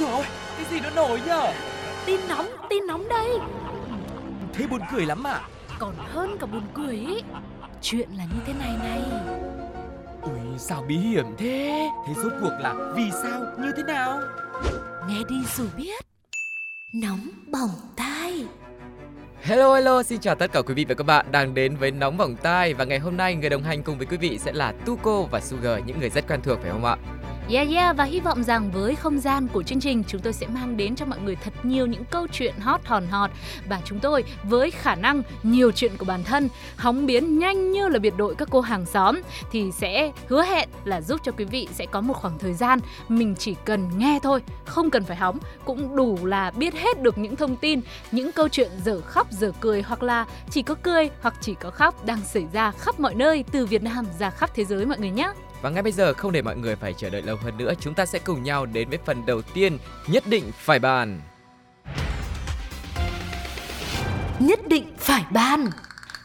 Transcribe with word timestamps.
rồi. 0.00 0.24
Cái 0.56 0.66
gì 0.70 0.80
nó 0.80 0.90
nổi 0.90 1.20
nhở? 1.26 1.52
Tin 2.06 2.20
nóng, 2.28 2.46
tin 2.70 2.86
nóng 2.86 3.08
đây. 3.08 3.28
Thế 4.52 4.66
buồn 4.66 4.80
cười 4.92 5.06
lắm 5.06 5.26
à? 5.26 5.40
Còn 5.78 5.94
hơn 6.12 6.36
cả 6.40 6.46
buồn 6.46 6.62
cười 6.74 6.94
ý. 6.94 7.22
Chuyện 7.82 8.08
là 8.18 8.24
như 8.24 8.40
thế 8.46 8.52
này 8.58 8.76
này. 8.78 9.02
Ui 10.22 10.58
sao 10.58 10.84
bí 10.88 10.96
hiểm 10.96 11.26
thế? 11.38 11.88
Thế 12.06 12.14
rốt 12.22 12.32
cuộc 12.40 12.52
là 12.60 12.74
vì 12.96 13.10
sao? 13.22 13.40
Như 13.58 13.72
thế 13.76 13.82
nào? 13.82 14.20
Nghe 15.08 15.18
đi 15.28 15.36
rồi 15.56 15.68
biết. 15.76 16.04
Nóng 16.94 17.28
bỏng 17.52 17.70
tai. 17.96 18.44
Hello 19.42 19.74
hello, 19.74 20.02
xin 20.02 20.20
chào 20.20 20.34
tất 20.34 20.52
cả 20.52 20.62
quý 20.62 20.74
vị 20.74 20.84
và 20.88 20.94
các 20.94 21.04
bạn 21.04 21.26
đang 21.32 21.54
đến 21.54 21.76
với 21.76 21.90
Nóng 21.90 22.16
Bỏng 22.16 22.36
Tai. 22.36 22.74
Và 22.74 22.84
ngày 22.84 22.98
hôm 22.98 23.16
nay 23.16 23.34
người 23.34 23.50
đồng 23.50 23.62
hành 23.62 23.82
cùng 23.82 23.98
với 23.98 24.06
quý 24.06 24.16
vị 24.16 24.38
sẽ 24.38 24.52
là 24.52 24.72
Tuko 24.86 25.22
và 25.22 25.40
Sugar, 25.40 25.84
những 25.86 26.00
người 26.00 26.10
rất 26.10 26.28
quen 26.28 26.40
thuộc 26.42 26.58
phải 26.62 26.70
không 26.70 26.84
ạ? 26.84 26.96
Yeah 27.52 27.70
yeah, 27.70 27.96
và 27.96 28.04
hy 28.04 28.20
vọng 28.20 28.42
rằng 28.42 28.70
với 28.70 28.94
không 28.94 29.18
gian 29.18 29.48
của 29.48 29.62
chương 29.62 29.80
trình, 29.80 30.04
chúng 30.08 30.20
tôi 30.20 30.32
sẽ 30.32 30.46
mang 30.46 30.76
đến 30.76 30.96
cho 30.96 31.06
mọi 31.06 31.18
người 31.20 31.36
thật 31.36 31.52
nhiều 31.62 31.86
những 31.86 32.04
câu 32.04 32.26
chuyện 32.32 32.54
hot, 32.60 32.80
hòn 32.84 33.06
hot 33.06 33.30
và 33.68 33.80
chúng 33.84 33.98
tôi, 33.98 34.24
với 34.44 34.70
khả 34.70 34.94
năng 34.94 35.22
nhiều 35.42 35.72
chuyện 35.72 35.92
của 35.98 36.04
bản 36.04 36.24
thân, 36.24 36.48
hóng 36.76 37.06
biến 37.06 37.38
nhanh 37.38 37.72
như 37.72 37.88
là 37.88 37.98
biệt 37.98 38.14
đội 38.16 38.34
các 38.34 38.48
cô 38.50 38.60
hàng 38.60 38.86
xóm, 38.86 39.20
thì 39.52 39.70
sẽ 39.72 40.12
hứa 40.28 40.42
hẹn 40.42 40.68
là 40.84 41.00
giúp 41.00 41.20
cho 41.24 41.32
quý 41.32 41.44
vị 41.44 41.68
sẽ 41.74 41.86
có 41.86 42.00
một 42.00 42.14
khoảng 42.14 42.38
thời 42.38 42.54
gian 42.54 42.78
mình 43.08 43.34
chỉ 43.38 43.54
cần 43.64 43.98
nghe 43.98 44.18
thôi, 44.22 44.42
không 44.64 44.90
cần 44.90 45.04
phải 45.04 45.16
hóng 45.16 45.38
cũng 45.64 45.96
đủ 45.96 46.18
là 46.26 46.50
biết 46.50 46.74
hết 46.74 47.02
được 47.02 47.18
những 47.18 47.36
thông 47.36 47.56
tin, 47.56 47.80
những 48.12 48.32
câu 48.32 48.48
chuyện 48.48 48.70
dở 48.84 49.00
khóc, 49.00 49.32
dở 49.32 49.52
cười, 49.60 49.82
hoặc 49.82 50.02
là 50.02 50.26
chỉ 50.50 50.62
có 50.62 50.74
cười, 50.82 51.10
hoặc 51.20 51.34
chỉ 51.40 51.54
có 51.54 51.70
khóc 51.70 52.04
đang 52.06 52.20
xảy 52.20 52.46
ra 52.52 52.70
khắp 52.70 53.00
mọi 53.00 53.14
nơi, 53.14 53.44
từ 53.52 53.66
Việt 53.66 53.82
Nam 53.82 54.06
ra 54.18 54.30
khắp 54.30 54.50
thế 54.54 54.64
giới, 54.64 54.86
mọi 54.86 54.98
người 54.98 55.10
nhé. 55.10 55.32
Và 55.62 55.70
ngay 55.70 55.82
bây 55.82 55.92
giờ 55.92 56.12
không 56.12 56.32
để 56.32 56.42
mọi 56.42 56.56
người 56.56 56.76
phải 56.76 56.94
chờ 56.94 57.10
đợi 57.10 57.22
lâu 57.22 57.36
hơn 57.36 57.58
nữa, 57.58 57.72
chúng 57.80 57.94
ta 57.94 58.06
sẽ 58.06 58.18
cùng 58.18 58.42
nhau 58.42 58.66
đến 58.66 58.88
với 58.88 58.98
phần 59.06 59.26
đầu 59.26 59.42
tiên, 59.42 59.78
nhất 60.06 60.24
định 60.26 60.44
phải 60.54 60.78
bàn. 60.78 61.20
nhất 64.40 64.68
định 64.68 64.84
phải 64.98 65.24
ban. 65.30 65.70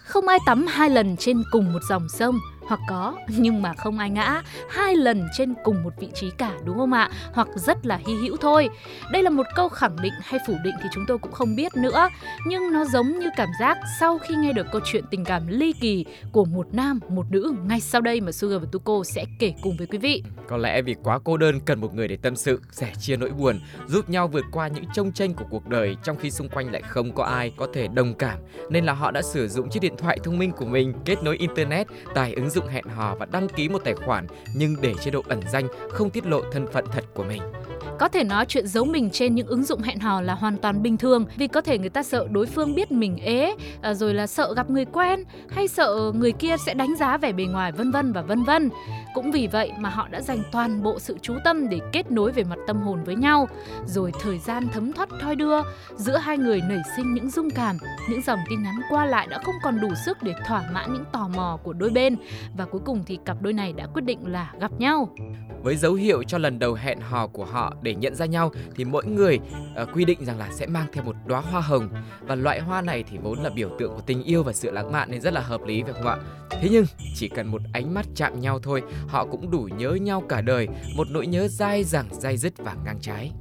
Không 0.05 0.27
ai 0.27 0.39
tắm 0.45 0.65
hai 0.67 0.89
lần 0.89 1.17
trên 1.17 1.43
cùng 1.51 1.73
một 1.73 1.79
dòng 1.89 2.09
sông 2.09 2.39
hoặc 2.67 2.79
có 2.89 3.17
nhưng 3.27 3.61
mà 3.61 3.73
không 3.73 3.99
ai 3.99 4.09
ngã 4.09 4.41
hai 4.69 4.95
lần 4.95 5.27
trên 5.37 5.53
cùng 5.63 5.83
một 5.83 5.93
vị 5.99 6.07
trí 6.13 6.29
cả 6.37 6.51
đúng 6.65 6.77
không 6.77 6.93
ạ? 6.93 7.09
Hoặc 7.33 7.47
rất 7.55 7.85
là 7.85 7.99
hy 8.07 8.15
hữu 8.15 8.37
thôi. 8.37 8.69
Đây 9.11 9.23
là 9.23 9.29
một 9.29 9.45
câu 9.55 9.69
khẳng 9.69 9.95
định 10.01 10.13
hay 10.21 10.39
phủ 10.47 10.53
định 10.63 10.75
thì 10.83 10.89
chúng 10.93 11.05
tôi 11.07 11.17
cũng 11.17 11.31
không 11.31 11.55
biết 11.55 11.75
nữa, 11.75 12.09
nhưng 12.47 12.73
nó 12.73 12.85
giống 12.85 13.19
như 13.19 13.29
cảm 13.37 13.49
giác 13.59 13.77
sau 13.99 14.17
khi 14.17 14.35
nghe 14.35 14.53
được 14.53 14.67
câu 14.71 14.81
chuyện 14.85 15.03
tình 15.11 15.25
cảm 15.25 15.47
ly 15.47 15.73
kỳ 15.73 16.05
của 16.31 16.45
một 16.45 16.67
nam, 16.71 16.99
một 17.09 17.25
nữ 17.29 17.55
ngay 17.65 17.79
sau 17.79 18.01
đây 18.01 18.21
mà 18.21 18.31
Sugar 18.31 18.61
và 18.61 18.67
Tuko 18.71 19.03
sẽ 19.03 19.25
kể 19.39 19.53
cùng 19.61 19.77
với 19.77 19.87
quý 19.87 19.97
vị. 19.97 20.23
Có 20.47 20.57
lẽ 20.57 20.81
vì 20.81 20.95
quá 21.03 21.19
cô 21.23 21.37
đơn 21.37 21.59
cần 21.59 21.81
một 21.81 21.93
người 21.93 22.07
để 22.07 22.17
tâm 22.17 22.35
sự, 22.35 22.61
sẻ 22.71 22.93
chia 22.99 23.15
nỗi 23.17 23.29
buồn, 23.29 23.59
giúp 23.87 24.09
nhau 24.09 24.27
vượt 24.27 24.45
qua 24.51 24.67
những 24.67 24.85
trông 24.93 25.11
tranh 25.11 25.33
của 25.33 25.45
cuộc 25.49 25.67
đời 25.67 25.95
trong 26.03 26.17
khi 26.17 26.31
xung 26.31 26.49
quanh 26.49 26.71
lại 26.71 26.81
không 26.81 27.11
có 27.11 27.23
ai 27.23 27.51
có 27.57 27.67
thể 27.73 27.87
đồng 27.87 28.13
cảm, 28.13 28.39
nên 28.69 28.85
là 28.85 28.93
họ 28.93 29.11
đã 29.11 29.21
sử 29.21 29.47
dụng 29.47 29.69
chiếc 29.69 29.79
điện 29.79 29.97
thoại 29.97 30.19
thông 30.23 30.37
minh 30.37 30.51
của 30.51 30.65
mình 30.65 30.93
kết 31.05 31.23
nối 31.23 31.37
internet, 31.37 31.87
tải 32.15 32.33
ứng 32.33 32.49
dụng 32.55 32.67
hẹn 32.67 32.85
hò 32.85 33.15
và 33.15 33.25
đăng 33.31 33.47
ký 33.49 33.69
một 33.69 33.81
tài 33.83 33.93
khoản 33.93 34.27
nhưng 34.53 34.75
để 34.81 34.93
chế 35.03 35.11
độ 35.11 35.23
ẩn 35.27 35.39
danh, 35.51 35.67
không 35.89 36.09
tiết 36.09 36.25
lộ 36.25 36.41
thân 36.51 36.65
phận 36.73 36.85
thật 36.91 37.03
của 37.13 37.23
mình. 37.23 37.41
Có 37.99 38.07
thể 38.07 38.23
nói 38.23 38.45
chuyện 38.45 38.67
giấu 38.67 38.85
mình 38.85 39.09
trên 39.09 39.35
những 39.35 39.47
ứng 39.47 39.63
dụng 39.63 39.81
hẹn 39.81 39.99
hò 39.99 40.21
là 40.21 40.33
hoàn 40.33 40.57
toàn 40.57 40.81
bình 40.81 40.97
thường 40.97 41.25
vì 41.37 41.47
có 41.47 41.61
thể 41.61 41.77
người 41.77 41.89
ta 41.89 42.03
sợ 42.03 42.27
đối 42.31 42.45
phương 42.45 42.75
biết 42.75 42.91
mình 42.91 43.17
ế, 43.17 43.55
à, 43.81 43.93
rồi 43.93 44.13
là 44.13 44.27
sợ 44.27 44.53
gặp 44.55 44.69
người 44.69 44.85
quen 44.85 45.23
hay 45.49 45.67
sợ 45.67 46.11
người 46.15 46.31
kia 46.31 46.55
sẽ 46.65 46.73
đánh 46.73 46.95
giá 46.95 47.17
vẻ 47.17 47.31
bề 47.31 47.43
ngoài 47.43 47.71
vân 47.71 47.91
vân 47.91 48.13
và 48.13 48.21
vân 48.21 48.43
vân. 48.43 48.69
Cũng 49.13 49.31
vì 49.31 49.47
vậy 49.47 49.71
mà 49.79 49.89
họ 49.89 50.07
đã 50.07 50.21
dành 50.21 50.43
toàn 50.51 50.83
bộ 50.83 50.99
sự 50.99 51.17
chú 51.21 51.33
tâm 51.43 51.69
để 51.69 51.79
kết 51.91 52.11
nối 52.11 52.31
về 52.31 52.43
mặt 52.43 52.57
tâm 52.67 52.81
hồn 52.81 53.03
với 53.03 53.15
nhau. 53.15 53.47
Rồi 53.85 54.11
thời 54.21 54.39
gian 54.39 54.67
thấm 54.73 54.93
thoát 54.93 55.09
thoi 55.21 55.35
đưa, 55.35 55.61
giữa 55.95 56.17
hai 56.17 56.37
người 56.37 56.61
nảy 56.69 56.81
sinh 56.97 57.13
những 57.13 57.29
dung 57.29 57.49
cảm, 57.49 57.77
những 58.09 58.21
dòng 58.21 58.39
tin 58.49 58.63
nhắn 58.63 58.75
qua 58.89 59.05
lại 59.05 59.27
đã 59.27 59.39
không 59.43 59.55
còn 59.63 59.79
đủ 59.81 59.89
sức 60.05 60.23
để 60.23 60.33
thỏa 60.47 60.63
mãn 60.73 60.93
những 60.93 61.05
tò 61.11 61.27
mò 61.35 61.59
của 61.63 61.73
đôi 61.73 61.89
bên 61.89 62.15
và 62.57 62.65
cuối 62.65 62.81
cùng 62.85 63.03
thì 63.05 63.19
cặp 63.25 63.41
đôi 63.41 63.53
này 63.53 63.73
đã 63.73 63.87
quyết 63.93 64.05
định 64.05 64.27
là 64.27 64.53
gặp 64.59 64.71
nhau. 64.79 65.09
Với 65.63 65.75
dấu 65.75 65.93
hiệu 65.93 66.23
cho 66.23 66.37
lần 66.37 66.59
đầu 66.59 66.73
hẹn 66.73 66.99
hò 66.99 67.27
của 67.27 67.45
họ 67.45 67.73
để 67.81 67.95
nhận 67.95 68.15
ra 68.15 68.25
nhau 68.25 68.51
thì 68.75 68.85
mỗi 68.85 69.05
người 69.05 69.39
uh, 69.81 69.89
quy 69.93 70.05
định 70.05 70.25
rằng 70.25 70.37
là 70.37 70.49
sẽ 70.51 70.67
mang 70.67 70.85
theo 70.93 71.03
một 71.03 71.15
đóa 71.25 71.41
hoa 71.41 71.61
hồng 71.61 71.89
và 72.21 72.35
loại 72.35 72.59
hoa 72.59 72.81
này 72.81 73.03
thì 73.03 73.17
vốn 73.17 73.39
là 73.39 73.49
biểu 73.49 73.69
tượng 73.79 73.93
của 73.93 74.01
tình 74.05 74.23
yêu 74.23 74.43
và 74.43 74.53
sự 74.53 74.71
lãng 74.71 74.91
mạn 74.91 75.11
nên 75.11 75.21
rất 75.21 75.33
là 75.33 75.41
hợp 75.41 75.61
lý 75.65 75.83
phải 75.83 75.93
không 75.93 76.07
ạ? 76.07 76.17
Thế 76.49 76.69
nhưng 76.71 76.85
chỉ 77.15 77.29
cần 77.29 77.47
một 77.47 77.61
ánh 77.73 77.93
mắt 77.93 78.05
chạm 78.15 78.39
nhau 78.39 78.59
thôi, 78.59 78.81
họ 79.07 79.25
cũng 79.25 79.51
đủ 79.51 79.69
nhớ 79.77 79.91
nhau 79.91 80.23
cả 80.29 80.41
đời, 80.41 80.67
một 80.95 81.07
nỗi 81.11 81.27
nhớ 81.27 81.47
dai 81.47 81.83
dẳng, 81.83 82.07
dai 82.11 82.37
dứt 82.37 82.53
và 82.57 82.75
ngang 82.85 82.99
trái. 83.01 83.31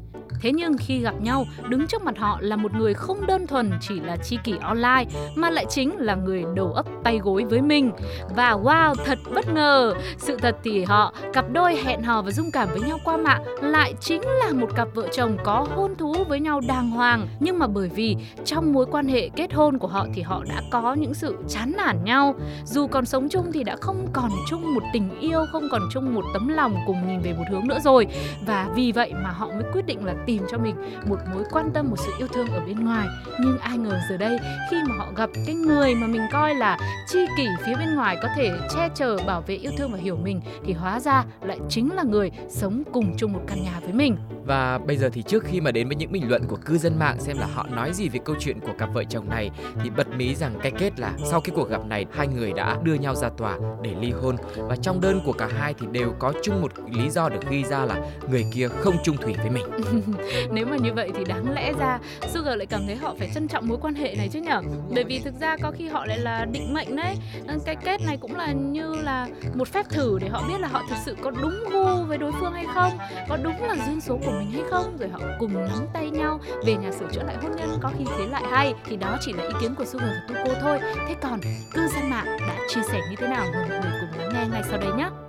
Thế 0.44 0.52
nhưng 0.52 0.76
khi 0.78 0.98
gặp 0.98 1.14
nhau, 1.20 1.46
đứng 1.68 1.86
trước 1.86 2.02
mặt 2.02 2.18
họ 2.18 2.38
là 2.40 2.56
một 2.56 2.74
người 2.74 2.94
không 2.94 3.26
đơn 3.26 3.46
thuần 3.46 3.70
chỉ 3.80 4.00
là 4.00 4.16
tri 4.16 4.38
kỷ 4.44 4.54
online 4.62 5.04
mà 5.34 5.50
lại 5.50 5.66
chính 5.68 5.96
là 5.98 6.14
người 6.14 6.44
đầu 6.54 6.72
ấp 6.72 6.86
tay 7.04 7.18
gối 7.18 7.44
với 7.44 7.62
mình. 7.62 7.90
Và 8.36 8.50
wow, 8.50 8.94
thật 9.04 9.18
bất 9.34 9.54
ngờ. 9.54 9.94
Sự 10.18 10.36
thật 10.36 10.56
thì 10.64 10.84
họ, 10.84 11.14
cặp 11.32 11.44
đôi 11.52 11.76
hẹn 11.76 12.02
hò 12.02 12.22
và 12.22 12.30
dung 12.30 12.50
cảm 12.50 12.68
với 12.68 12.80
nhau 12.80 12.98
qua 13.04 13.16
mạng 13.16 13.44
lại 13.62 13.94
chính 14.00 14.22
là 14.22 14.52
một 14.52 14.68
cặp 14.76 14.88
vợ 14.94 15.08
chồng 15.12 15.36
có 15.44 15.66
hôn 15.74 15.94
thú 15.94 16.14
với 16.28 16.40
nhau 16.40 16.60
đàng 16.68 16.90
hoàng. 16.90 17.28
Nhưng 17.40 17.58
mà 17.58 17.66
bởi 17.66 17.88
vì 17.88 18.16
trong 18.44 18.72
mối 18.72 18.86
quan 18.86 19.08
hệ 19.08 19.28
kết 19.28 19.52
hôn 19.52 19.78
của 19.78 19.88
họ 19.88 20.06
thì 20.14 20.22
họ 20.22 20.44
đã 20.48 20.62
có 20.70 20.94
những 20.94 21.14
sự 21.14 21.36
chán 21.48 21.72
nản 21.76 22.04
nhau. 22.04 22.34
Dù 22.64 22.86
còn 22.86 23.04
sống 23.04 23.28
chung 23.28 23.52
thì 23.52 23.64
đã 23.64 23.76
không 23.76 24.06
còn 24.12 24.30
chung 24.50 24.74
một 24.74 24.82
tình 24.92 25.20
yêu, 25.20 25.44
không 25.52 25.68
còn 25.70 25.82
chung 25.92 26.14
một 26.14 26.24
tấm 26.34 26.48
lòng 26.48 26.76
cùng 26.86 27.08
nhìn 27.08 27.20
về 27.20 27.32
một 27.32 27.44
hướng 27.50 27.68
nữa 27.68 27.78
rồi. 27.84 28.06
Và 28.46 28.68
vì 28.74 28.92
vậy 28.92 29.12
mà 29.22 29.30
họ 29.30 29.46
mới 29.46 29.64
quyết 29.72 29.86
định 29.86 30.04
là 30.04 30.14
tìm 30.26 30.33
cho 30.50 30.58
mình 30.58 30.76
một 31.06 31.18
mối 31.34 31.44
quan 31.50 31.70
tâm 31.74 31.90
một 31.90 31.96
sự 31.98 32.12
yêu 32.18 32.28
thương 32.28 32.46
ở 32.46 32.60
bên 32.66 32.84
ngoài. 32.84 33.06
Nhưng 33.40 33.58
ai 33.58 33.78
ngờ 33.78 34.00
giờ 34.10 34.16
đây 34.16 34.38
khi 34.70 34.76
mà 34.88 34.94
họ 34.98 35.12
gặp 35.16 35.30
cái 35.46 35.54
người 35.54 35.94
mà 35.94 36.06
mình 36.06 36.22
coi 36.32 36.54
là 36.54 36.78
chi 37.08 37.26
kỷ 37.36 37.46
phía 37.66 37.74
bên 37.76 37.94
ngoài 37.94 38.16
có 38.22 38.28
thể 38.36 38.50
che 38.74 38.88
chở 38.94 39.16
bảo 39.26 39.40
vệ 39.40 39.54
yêu 39.54 39.72
thương 39.78 39.92
và 39.92 39.98
hiểu 39.98 40.16
mình 40.16 40.40
thì 40.64 40.72
hóa 40.72 41.00
ra 41.00 41.24
lại 41.42 41.58
chính 41.68 41.92
là 41.92 42.02
người 42.02 42.30
sống 42.48 42.82
cùng 42.92 43.14
chung 43.16 43.32
một 43.32 43.40
căn 43.46 43.62
nhà 43.62 43.80
với 43.80 43.92
mình. 43.92 44.16
Và 44.46 44.78
bây 44.78 44.96
giờ 44.96 45.10
thì 45.12 45.22
trước 45.22 45.44
khi 45.44 45.60
mà 45.60 45.70
đến 45.70 45.88
với 45.88 45.96
những 45.96 46.12
bình 46.12 46.28
luận 46.28 46.42
của 46.48 46.56
cư 46.56 46.78
dân 46.78 46.98
mạng 46.98 47.16
xem 47.20 47.38
là 47.38 47.46
họ 47.54 47.66
nói 47.70 47.92
gì 47.92 48.08
về 48.08 48.20
câu 48.24 48.36
chuyện 48.40 48.60
của 48.60 48.72
cặp 48.78 48.94
vợ 48.94 49.04
chồng 49.04 49.28
này 49.28 49.50
thì 49.82 49.90
bật 49.90 50.08
mí 50.16 50.34
rằng 50.34 50.54
cái 50.62 50.72
kết 50.78 51.00
là 51.00 51.12
sau 51.30 51.40
cái 51.40 51.56
cuộc 51.56 51.70
gặp 51.70 51.86
này 51.86 52.06
hai 52.12 52.28
người 52.28 52.52
đã 52.52 52.78
đưa 52.82 52.94
nhau 52.94 53.14
ra 53.14 53.28
tòa 53.28 53.58
để 53.82 53.94
ly 54.00 54.10
hôn. 54.10 54.36
Và 54.56 54.76
trong 54.76 55.00
đơn 55.00 55.20
của 55.24 55.32
cả 55.32 55.48
hai 55.58 55.74
thì 55.74 55.86
đều 55.92 56.14
có 56.18 56.32
chung 56.42 56.62
một 56.62 56.72
lý 56.90 57.10
do 57.10 57.28
được 57.28 57.50
ghi 57.50 57.64
ra 57.64 57.84
là 57.84 57.96
người 58.30 58.46
kia 58.52 58.68
không 58.68 58.96
chung 59.04 59.16
thủy 59.16 59.34
với 59.38 59.50
mình. 59.50 59.64
nếu 60.50 60.66
mà 60.66 60.76
như 60.76 60.92
vậy 60.92 61.10
thì 61.16 61.24
đáng 61.24 61.54
lẽ 61.54 61.72
ra 61.78 61.98
Sugar 62.28 62.58
lại 62.58 62.66
cảm 62.66 62.86
thấy 62.86 62.96
họ 62.96 63.14
phải 63.18 63.30
trân 63.34 63.48
trọng 63.48 63.68
mối 63.68 63.78
quan 63.80 63.94
hệ 63.94 64.14
này 64.14 64.28
chứ 64.28 64.40
nhở? 64.40 64.62
Bởi 64.94 65.04
vì 65.04 65.18
thực 65.18 65.34
ra 65.40 65.56
có 65.56 65.72
khi 65.78 65.88
họ 65.88 66.06
lại 66.06 66.18
là 66.18 66.44
định 66.44 66.74
mệnh 66.74 66.96
đấy. 66.96 67.16
Ừ, 67.48 67.58
cái 67.64 67.76
kết 67.76 68.00
này 68.06 68.16
cũng 68.20 68.36
là 68.36 68.52
như 68.52 68.94
là 68.94 69.26
một 69.54 69.68
phép 69.68 69.86
thử 69.88 70.18
để 70.20 70.28
họ 70.28 70.42
biết 70.48 70.60
là 70.60 70.68
họ 70.68 70.82
thực 70.88 70.96
sự 71.04 71.16
có 71.22 71.30
đúng 71.30 71.64
gu 71.72 72.04
với 72.04 72.18
đối 72.18 72.32
phương 72.40 72.52
hay 72.52 72.66
không, 72.74 72.92
có 73.28 73.36
đúng 73.36 73.62
là 73.62 73.76
duyên 73.86 74.00
số 74.00 74.18
của 74.24 74.32
mình 74.38 74.50
hay 74.50 74.62
không. 74.70 74.96
Rồi 74.98 75.08
họ 75.08 75.20
cùng 75.38 75.54
nắm 75.54 75.86
tay 75.92 76.10
nhau, 76.10 76.40
về 76.66 76.74
nhà 76.74 76.90
sửa 76.92 77.06
chữa 77.12 77.22
lại 77.22 77.36
hôn 77.42 77.52
nhân, 77.56 77.78
có 77.82 77.90
khi 77.98 78.04
thế 78.18 78.26
lại 78.26 78.42
hay. 78.50 78.74
Thì 78.84 78.96
đó 78.96 79.18
chỉ 79.20 79.32
là 79.32 79.42
ý 79.42 79.52
kiến 79.60 79.74
của 79.74 79.84
Sugar 79.84 80.08
và 80.08 80.44
Tuko 80.44 80.60
thôi. 80.60 80.78
Thế 81.08 81.14
còn 81.22 81.40
cư 81.74 81.80
dân 81.94 82.10
mạng 82.10 82.26
đã 82.48 82.56
chia 82.68 82.82
sẻ 82.92 83.00
như 83.10 83.16
thế 83.16 83.26
nào? 83.26 83.46
Mời 83.52 83.68
mọi 83.68 83.78
người 83.80 83.92
cùng 84.00 84.20
lắng 84.20 84.30
nghe 84.34 84.46
ngay 84.52 84.62
sau 84.70 84.78
đây 84.78 84.90
nhé. 84.96 85.23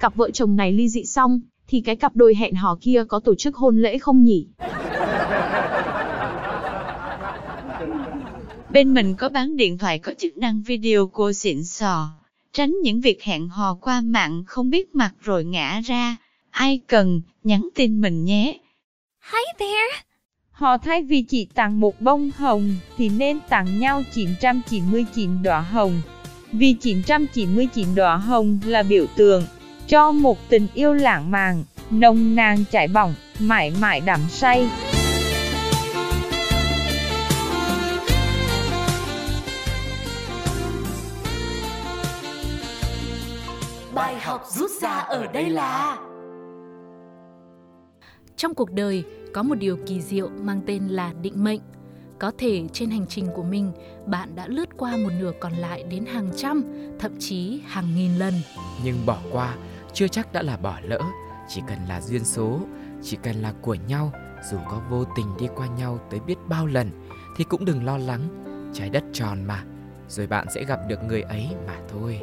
Cặp 0.00 0.16
vợ 0.16 0.30
chồng 0.30 0.56
này 0.56 0.72
ly 0.72 0.88
dị 0.88 1.04
xong, 1.04 1.40
thì 1.68 1.80
cái 1.80 1.96
cặp 1.96 2.16
đôi 2.16 2.34
hẹn 2.34 2.54
hò 2.54 2.78
kia 2.80 3.04
có 3.08 3.20
tổ 3.20 3.34
chức 3.34 3.56
hôn 3.56 3.82
lễ 3.82 3.98
không 3.98 4.24
nhỉ? 4.24 4.46
Bên 8.70 8.94
mình 8.94 9.14
có 9.14 9.28
bán 9.28 9.56
điện 9.56 9.78
thoại 9.78 9.98
có 9.98 10.12
chức 10.18 10.38
năng 10.38 10.62
video 10.62 11.06
call 11.06 11.32
xịn 11.32 11.64
sò. 11.64 12.08
Tránh 12.52 12.74
những 12.82 13.00
việc 13.00 13.22
hẹn 13.22 13.48
hò 13.48 13.74
qua 13.74 14.00
mạng 14.00 14.44
không 14.46 14.70
biết 14.70 14.94
mặt 14.94 15.12
rồi 15.22 15.44
ngã 15.44 15.80
ra. 15.84 16.16
Ai 16.50 16.80
cần, 16.86 17.22
nhắn 17.44 17.68
tin 17.74 18.00
mình 18.00 18.24
nhé. 18.24 18.58
Hi 19.32 19.42
there! 19.58 20.04
Họ 20.50 20.78
thay 20.78 21.02
vì 21.02 21.22
chỉ 21.22 21.44
tặng 21.44 21.80
một 21.80 22.00
bông 22.00 22.30
hồng 22.36 22.74
thì 22.96 23.08
nên 23.08 23.38
tặng 23.48 23.78
nhau 23.78 24.02
999 24.14 25.42
đóa 25.42 25.60
hồng. 25.60 26.00
Vì 26.52 26.72
999 26.72 27.94
đóa 27.94 28.16
hồng 28.16 28.58
là 28.64 28.82
biểu 28.82 29.06
tượng 29.16 29.42
cho 29.90 30.12
một 30.12 30.38
tình 30.48 30.66
yêu 30.74 30.94
lãng 30.94 31.30
mạn, 31.30 31.64
nồng 31.90 32.36
nàn 32.36 32.64
chảy 32.70 32.88
bỏng, 32.88 33.14
mãi 33.40 33.72
mãi 33.80 34.00
đắm 34.00 34.20
say. 34.28 34.68
Bài 43.94 44.16
học 44.20 44.44
rút 44.48 44.70
ra 44.82 44.90
ở 44.90 45.26
đây 45.26 45.50
là 45.50 45.98
Trong 48.36 48.54
cuộc 48.54 48.72
đời 48.72 49.04
có 49.34 49.42
một 49.42 49.54
điều 49.54 49.76
kỳ 49.86 50.00
diệu 50.00 50.28
mang 50.28 50.60
tên 50.66 50.88
là 50.88 51.12
định 51.22 51.44
mệnh. 51.44 51.60
Có 52.18 52.32
thể 52.38 52.62
trên 52.72 52.90
hành 52.90 53.06
trình 53.08 53.26
của 53.34 53.42
mình, 53.42 53.72
bạn 54.06 54.34
đã 54.34 54.46
lướt 54.46 54.68
qua 54.76 54.96
một 54.96 55.10
nửa 55.20 55.32
còn 55.40 55.52
lại 55.52 55.82
đến 55.82 56.06
hàng 56.06 56.30
trăm, 56.36 56.64
thậm 56.98 57.12
chí 57.18 57.60
hàng 57.66 57.96
nghìn 57.96 58.18
lần. 58.18 58.34
Nhưng 58.84 58.96
bỏ 59.06 59.18
qua 59.32 59.56
chưa 59.92 60.08
chắc 60.08 60.32
đã 60.32 60.42
là 60.42 60.56
bỏ 60.56 60.78
lỡ, 60.82 61.00
chỉ 61.48 61.62
cần 61.66 61.78
là 61.88 62.00
duyên 62.00 62.24
số, 62.24 62.60
chỉ 63.02 63.18
cần 63.22 63.36
là 63.36 63.52
của 63.62 63.74
nhau, 63.74 64.12
dù 64.50 64.58
có 64.70 64.80
vô 64.90 65.04
tình 65.16 65.26
đi 65.38 65.48
qua 65.56 65.66
nhau 65.66 65.98
tới 66.10 66.20
biết 66.20 66.36
bao 66.48 66.66
lần 66.66 66.90
thì 67.36 67.44
cũng 67.44 67.64
đừng 67.64 67.84
lo 67.84 67.98
lắng, 67.98 68.20
trái 68.74 68.90
đất 68.90 69.04
tròn 69.12 69.44
mà, 69.44 69.64
rồi 70.08 70.26
bạn 70.26 70.46
sẽ 70.54 70.64
gặp 70.64 70.80
được 70.88 71.02
người 71.04 71.22
ấy 71.22 71.48
mà 71.66 71.78
thôi. 71.88 72.20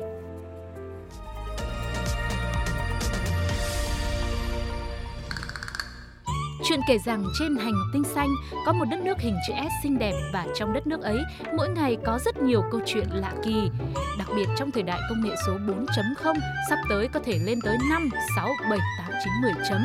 Chuyện 6.70 6.80
kể 6.88 6.98
rằng 6.98 7.26
trên 7.40 7.56
hành 7.56 7.74
tinh 7.94 8.04
xanh 8.04 8.30
có 8.66 8.74
một 8.74 8.86
đất 8.92 9.00
nước 9.00 9.20
hình 9.20 9.36
chữ 9.48 9.54
S 9.62 9.84
xinh 9.84 10.00
đẹp 10.00 10.14
và 10.34 10.46
trong 10.56 10.74
đất 10.74 10.88
nước 10.88 11.02
ấy 11.02 11.18
mỗi 11.58 11.70
ngày 11.70 11.98
có 12.06 12.20
rất 12.26 12.42
nhiều 12.42 12.64
câu 12.72 12.82
chuyện 12.86 13.08
lạ 13.12 13.34
kỳ. 13.44 13.70
Đặc 14.18 14.28
biệt 14.36 14.46
trong 14.58 14.72
thời 14.72 14.84
đại 14.84 15.00
công 15.10 15.24
nghệ 15.24 15.36
số 15.48 15.54
4.0 15.54 16.36
sắp 16.70 16.80
tới 16.90 17.08
có 17.08 17.20
thể 17.20 17.40
lên 17.44 17.60
tới 17.64 17.78
5, 17.90 18.10
6, 18.36 18.50
7, 18.70 18.80
8, 18.98 19.12
9, 19.24 19.34
10 19.42 19.52
chấm. 19.70 19.82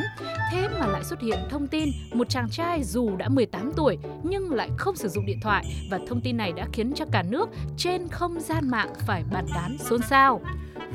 Thế 0.51 0.67
mà 0.79 0.87
lại 0.87 1.03
xuất 1.03 1.21
hiện 1.21 1.39
thông 1.49 1.67
tin 1.67 1.89
một 2.13 2.29
chàng 2.29 2.49
trai 2.49 2.83
dù 2.83 3.15
đã 3.15 3.29
18 3.29 3.71
tuổi 3.75 3.97
nhưng 4.23 4.51
lại 4.51 4.69
không 4.77 4.95
sử 4.95 5.09
dụng 5.09 5.25
điện 5.25 5.39
thoại 5.41 5.65
và 5.91 5.99
thông 6.07 6.21
tin 6.21 6.37
này 6.37 6.51
đã 6.51 6.67
khiến 6.73 6.93
cho 6.95 7.05
cả 7.11 7.23
nước 7.23 7.49
trên 7.77 8.07
không 8.07 8.39
gian 8.39 8.69
mạng 8.69 8.93
phải 9.07 9.23
bàn 9.33 9.45
tán 9.55 9.77
xôn 9.77 10.01
xao 10.09 10.41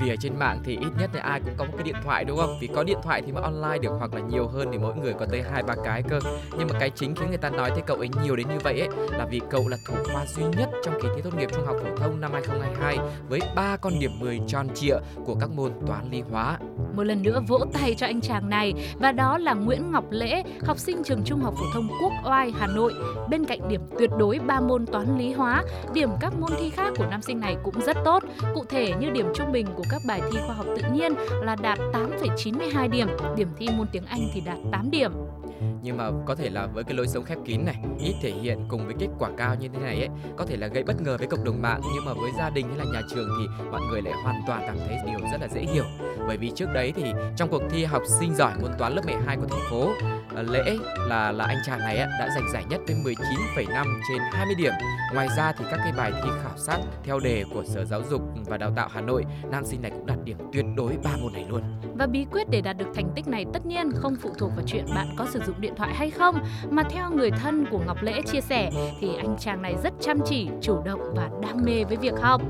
vì 0.01 0.09
ở 0.09 0.17
trên 0.21 0.39
mạng 0.39 0.61
thì 0.65 0.77
ít 0.81 0.91
nhất 0.99 1.11
là 1.15 1.23
ai 1.23 1.41
cũng 1.41 1.55
có 1.57 1.65
một 1.65 1.73
cái 1.77 1.83
điện 1.83 1.97
thoại 2.05 2.25
đúng 2.25 2.39
không 2.39 2.59
vì 2.61 2.67
có 2.67 2.85
điện 2.85 2.99
thoại 3.03 3.23
thì 3.27 3.33
mới 3.33 3.43
online 3.43 3.79
được 3.83 3.91
hoặc 3.99 4.15
là 4.15 4.21
nhiều 4.21 4.49
hơn 4.49 4.69
thì 4.73 4.79
mỗi 4.79 4.97
người 4.97 5.13
có 5.13 5.27
tới 5.31 5.43
hai 5.53 5.63
ba 5.63 5.75
cái 5.85 6.03
cơ 6.03 6.19
nhưng 6.59 6.69
mà 6.69 6.79
cái 6.81 6.91
chính 6.91 7.15
khiến 7.15 7.29
người 7.29 7.39
ta 7.39 7.51
nói 7.51 7.71
tới 7.71 7.83
cậu 7.87 7.97
ấy 7.97 8.09
nhiều 8.25 8.37
đến 8.37 8.49
như 8.49 8.59
vậy 8.63 8.81
ấy 8.81 8.89
là 9.19 9.27
vì 9.31 9.41
cậu 9.51 9.69
là 9.69 9.77
thủ 9.87 9.95
khoa 10.13 10.27
duy 10.27 10.43
nhất 10.59 10.71
trong 10.85 10.95
kỳ 11.03 11.09
thi 11.17 11.23
tốt 11.25 11.35
nghiệp 11.39 11.49
trung 11.53 11.67
học 11.67 11.77
phổ 11.83 11.97
thông 11.97 12.21
năm 12.21 12.33
2022 12.33 12.99
với 13.29 13.41
ba 13.55 13.77
con 13.77 13.93
điểm 14.01 14.11
10 14.21 14.41
tròn 14.47 14.69
trịa 14.75 14.97
của 15.25 15.35
các 15.35 15.51
môn 15.51 15.73
toán 15.87 16.11
lý 16.11 16.23
hóa 16.31 16.59
một 16.99 17.05
lần 17.05 17.23
nữa 17.23 17.41
vỗ 17.49 17.59
tay 17.73 17.95
cho 17.99 18.07
anh 18.07 18.21
chàng 18.21 18.51
này 18.51 18.75
và 19.01 19.13
đó 19.13 19.39
là 19.39 19.55
Nguyễn 19.55 19.93
Ngọc 19.93 20.05
Lễ, 20.11 20.43
học 20.67 20.79
sinh 20.79 21.03
trường 21.05 21.23
Trung 21.25 21.41
học 21.41 21.55
phổ 21.57 21.65
thông 21.75 21.89
Quốc 22.03 22.13
Oai, 22.25 22.53
Hà 22.59 22.67
Nội. 22.67 22.95
Bên 23.31 23.45
cạnh 23.45 23.69
điểm 23.69 23.81
tuyệt 23.99 24.11
đối 24.19 24.39
ba 24.39 24.61
môn 24.61 24.87
toán 24.87 25.19
lý 25.19 25.33
hóa, 25.33 25.65
điểm 25.95 26.11
các 26.21 26.33
môn 26.41 26.51
thi 26.59 26.71
khác 26.71 26.93
của 26.97 27.07
nam 27.11 27.23
sinh 27.23 27.41
này 27.41 27.57
cũng 27.63 27.81
rất 27.81 27.97
tốt. 28.05 28.23
Cụ 28.55 28.65
thể 28.69 28.93
như 29.01 29.11
điểm 29.11 29.27
trung 29.35 29.53
bình 29.53 29.67
của 29.77 29.85
các 29.89 30.03
bài 30.05 30.21
thi 30.33 30.39
khoa 30.47 30.55
học 30.55 30.67
tự 30.77 30.83
nhiên 30.93 31.13
là 31.43 31.57
đạt 31.57 31.79
8,92 31.79 32.91
điểm, 32.91 33.09
điểm 33.37 33.49
thi 33.59 33.69
môn 33.77 33.87
tiếng 33.93 34.05
Anh 34.07 34.21
thì 34.35 34.41
đạt 34.41 34.59
8 34.73 34.91
điểm 34.91 35.13
nhưng 35.83 35.97
mà 35.97 36.11
có 36.27 36.35
thể 36.35 36.51
là 36.51 36.67
với 36.67 36.85
cái 36.85 36.95
lối 36.95 37.09
sống 37.09 37.25
khép 37.25 37.39
kín 37.45 37.65
này 37.65 37.77
ít 38.01 38.15
thể 38.23 38.31
hiện 38.31 38.59
cùng 38.69 38.87
với 38.87 38.95
kết 38.99 39.09
quả 39.19 39.31
cao 39.37 39.55
như 39.55 39.69
thế 39.69 39.79
này 39.79 39.97
ấy 39.97 40.09
có 40.37 40.47
thể 40.47 40.57
là 40.57 40.67
gây 40.67 40.83
bất 40.83 41.03
ngờ 41.03 41.17
với 41.19 41.27
cộng 41.27 41.45
đồng 41.45 41.63
mạng. 41.63 41.81
Nhưng 41.95 42.05
mà 42.05 42.13
với 42.15 42.31
gia 42.39 42.51
đình 42.51 42.69
hay 42.69 42.79
là 42.79 42.85
nhà 42.93 43.01
trường 43.11 43.29
thì 43.39 43.65
mọi 43.71 43.81
người 43.91 44.03
lại 44.03 44.15
hoàn 44.23 44.43
toàn 44.47 44.63
cảm 44.67 44.77
thấy 44.79 44.97
điều 45.07 45.19
rất 45.33 45.41
là 45.41 45.49
dễ 45.49 45.61
hiểu. 45.61 45.85
Bởi 46.27 46.37
vì 46.37 46.51
trước 46.55 46.69
đấy 46.75 46.93
thì 46.97 47.13
trong 47.37 47.49
cuộc 47.49 47.63
thi 47.71 47.85
học 47.85 48.03
sinh 48.21 48.35
giỏi 48.35 48.53
môn 48.63 48.71
toán 48.79 48.93
lớp 48.93 49.03
12 49.07 49.37
của 49.37 49.47
thành 49.47 49.71
phố 49.71 49.93
ờ, 50.35 50.43
lễ 50.43 50.77
là 51.09 51.33
là 51.33 51.45
anh 51.45 51.59
chàng 51.67 51.79
này 51.79 51.97
đã 51.97 52.29
giành 52.35 52.51
giải 52.53 52.65
nhất 52.71 52.81
với 52.87 52.97
19,5 52.97 54.01
trên 54.09 54.19
20 54.33 54.55
điểm. 54.59 54.73
Ngoài 55.15 55.29
ra 55.37 55.53
thì 55.53 55.65
các 55.71 55.77
cái 55.77 55.93
bài 55.97 56.13
thi 56.15 56.31
khảo 56.43 56.57
sát 56.57 56.79
theo 57.05 57.21
đề 57.21 57.45
của 57.55 57.65
sở 57.65 57.85
giáo 57.85 58.03
dục 58.11 58.23
và 58.47 58.57
đào 58.57 58.73
tạo 58.77 58.89
Hà 58.93 59.01
Nội 59.01 59.25
nam 59.51 59.65
sinh 59.65 59.83
này 59.83 59.91
cũng 59.91 60.07
đạt 60.07 60.19
điểm 60.25 60.37
tuyệt 60.53 60.65
đối 60.77 60.97
ba 61.05 61.11
môn 61.23 61.33
này 61.33 61.47
luôn. 61.49 61.63
Và 61.99 62.07
bí 62.07 62.27
quyết 62.33 62.51
để 62.51 62.61
đạt 62.61 62.77
được 62.77 62.89
thành 62.95 63.11
tích 63.15 63.29
này 63.29 63.45
tất 63.53 63.67
nhiên 63.67 63.91
không 63.95 64.17
phụ 64.23 64.31
thuộc 64.39 64.51
vào 64.57 64.65
chuyện 64.67 64.85
bạn 64.95 65.07
có 65.17 65.27
sử 65.33 65.41
dụng 65.49 65.61
điện 65.61 65.75
thoại 65.77 65.95
hay 65.95 66.11
không 66.11 66.39
mà 66.71 66.83
theo 66.91 67.11
người 67.11 67.31
thân 67.31 67.67
của 67.71 67.81
Ngọc 67.87 68.03
Lễ 68.03 68.23
chia 68.23 68.41
sẻ 68.41 68.71
thì 69.01 69.17
anh 69.17 69.37
chàng 69.39 69.63
này 69.63 69.75
rất 69.83 69.93
chăm 70.01 70.19
chỉ, 70.27 70.49
chủ 70.63 70.83
động 70.85 71.01
và 71.15 71.31
đam 71.43 71.65
mê 71.65 71.85
với 71.85 71.97
việc 71.97 72.15
học. 72.21 72.43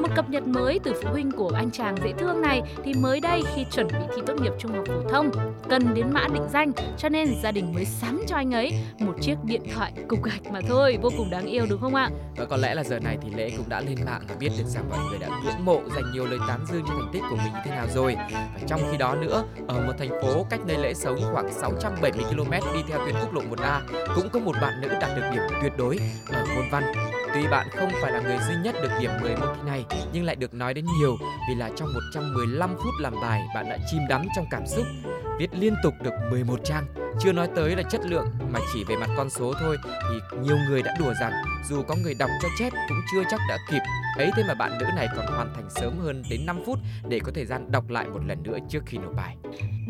Một 0.00 0.08
cập 0.16 0.30
nhật 0.30 0.46
mới 0.46 0.78
từ 0.78 0.92
phụ 1.02 1.08
huynh 1.12 1.30
của 1.30 1.52
anh 1.54 1.70
chàng 1.70 1.96
dễ 2.04 2.12
thương 2.18 2.40
này 2.40 2.62
thì 2.84 2.94
mới 2.94 3.20
đây 3.20 3.42
khi 3.54 3.64
chuẩn 3.72 3.86
bị 3.86 3.98
thi 4.16 4.22
tốt 4.26 4.34
nghiệp 4.40 4.52
trung 4.58 4.72
học 4.72 4.84
phổ 4.86 5.08
thông 5.10 5.30
cần 5.68 5.94
đến 5.94 6.06
mã 6.12 6.28
định 6.28 6.46
danh 6.52 6.72
cho 6.98 7.08
nên 7.08 7.28
gia 7.42 7.52
đình 7.52 7.74
mới 7.74 7.84
sắm 7.84 8.22
cho 8.26 8.36
anh 8.36 8.54
ấy 8.54 8.72
một 8.98 9.14
chiếc 9.20 9.34
điện 9.44 9.62
thoại 9.74 9.92
cục 10.08 10.22
gạch 10.22 10.52
mà 10.52 10.60
thôi, 10.68 10.98
vô 11.02 11.10
cùng 11.16 11.30
đáng 11.30 11.46
yêu 11.46 11.66
đúng 11.70 11.80
không 11.80 11.94
ạ? 11.94 12.10
Và 12.36 12.44
có 12.44 12.56
lẽ 12.56 12.74
là 12.74 12.84
giờ 12.84 12.98
này 12.98 13.18
thì 13.22 13.30
Lễ 13.36 13.50
cũng 13.56 13.68
đã 13.68 13.80
lên 13.80 13.98
mạng 14.06 14.22
và 14.28 14.34
biết 14.38 14.50
được 14.58 14.66
rằng 14.66 14.84
mọi 14.90 14.98
người 15.10 15.18
đã 15.18 15.28
ngưỡng 15.44 15.64
mộ 15.64 15.80
dành 15.94 16.04
nhiều 16.12 16.26
lời 16.26 16.38
tán 16.48 16.60
dương 16.72 16.82
cho 16.88 16.94
thành 16.94 17.10
tích 17.12 17.22
của 17.30 17.36
mình 17.36 17.52
như 17.52 17.60
thế 17.64 17.70
nào 17.70 17.86
rồi. 17.94 18.16
Và 18.28 18.60
trong 18.66 18.80
khi 18.90 18.96
đó 18.96 19.14
nữa, 19.14 19.44
ở 19.68 19.86
một 19.86 19.92
thành 19.98 20.10
phố 20.22 20.46
cách 20.50 20.60
nơi 20.66 20.76
Lễ 20.78 20.94
sống 20.94 21.18
khoảng 21.32 21.52
670 21.52 22.24
km 22.30 22.39
km 22.44 22.74
đi 22.74 22.82
theo 22.88 22.98
tuyến 23.04 23.14
quốc 23.20 23.32
lộ 23.32 23.42
1A 23.42 23.80
cũng 24.14 24.28
có 24.32 24.40
một 24.40 24.56
bạn 24.60 24.80
nữ 24.80 24.88
đạt 25.00 25.10
được 25.16 25.22
điểm 25.32 25.42
tuyệt 25.62 25.72
đối 25.78 25.98
ở 26.32 26.44
môn 26.54 26.64
văn. 26.70 26.92
Tuy 27.34 27.46
bạn 27.46 27.68
không 27.76 27.90
phải 28.02 28.12
là 28.12 28.20
người 28.20 28.38
duy 28.48 28.54
nhất 28.64 28.74
được 28.82 28.90
điểm 29.00 29.10
10 29.20 29.36
môn 29.36 29.48
thi 29.54 29.60
này, 29.66 29.84
nhưng 30.12 30.24
lại 30.24 30.36
được 30.36 30.54
nói 30.54 30.74
đến 30.74 30.84
nhiều 30.98 31.16
vì 31.48 31.54
là 31.54 31.70
trong 31.76 31.88
115 32.14 32.76
phút 32.76 32.94
làm 33.00 33.14
bài, 33.22 33.42
bạn 33.54 33.68
đã 33.68 33.78
chìm 33.90 34.00
đắm 34.08 34.26
trong 34.36 34.44
cảm 34.50 34.66
xúc 34.66 34.86
viết 35.38 35.54
liên 35.54 35.74
tục 35.82 35.94
được 36.02 36.12
11 36.30 36.60
trang, 36.64 36.86
chưa 37.20 37.32
nói 37.32 37.48
tới 37.56 37.76
là 37.76 37.82
chất 37.82 38.00
lượng, 38.04 38.26
mà 38.52 38.60
chỉ 38.72 38.84
về 38.84 38.96
mặt 38.96 39.10
con 39.16 39.30
số 39.30 39.52
thôi 39.60 39.76
thì 39.84 40.38
nhiều 40.42 40.56
người 40.68 40.82
đã 40.82 40.94
đùa 40.98 41.14
rằng 41.20 41.32
dù 41.68 41.82
có 41.82 41.96
người 42.02 42.14
đọc 42.18 42.30
cho 42.42 42.48
chép 42.58 42.72
cũng 42.88 43.00
chưa 43.12 43.22
chắc 43.30 43.40
đã 43.48 43.58
kịp. 43.70 43.80
Ấy 44.18 44.30
thế 44.36 44.42
mà 44.48 44.54
bạn 44.54 44.78
nữ 44.78 44.86
này 44.96 45.08
còn 45.16 45.26
hoàn 45.26 45.54
thành 45.54 45.70
sớm 45.70 45.98
hơn 45.98 46.22
đến 46.30 46.46
5 46.46 46.62
phút 46.66 46.78
để 47.08 47.20
có 47.24 47.32
thời 47.34 47.46
gian 47.46 47.72
đọc 47.72 47.90
lại 47.90 48.06
một 48.08 48.20
lần 48.26 48.42
nữa 48.42 48.58
trước 48.68 48.80
khi 48.86 48.98
nộp 48.98 49.14
bài. 49.16 49.36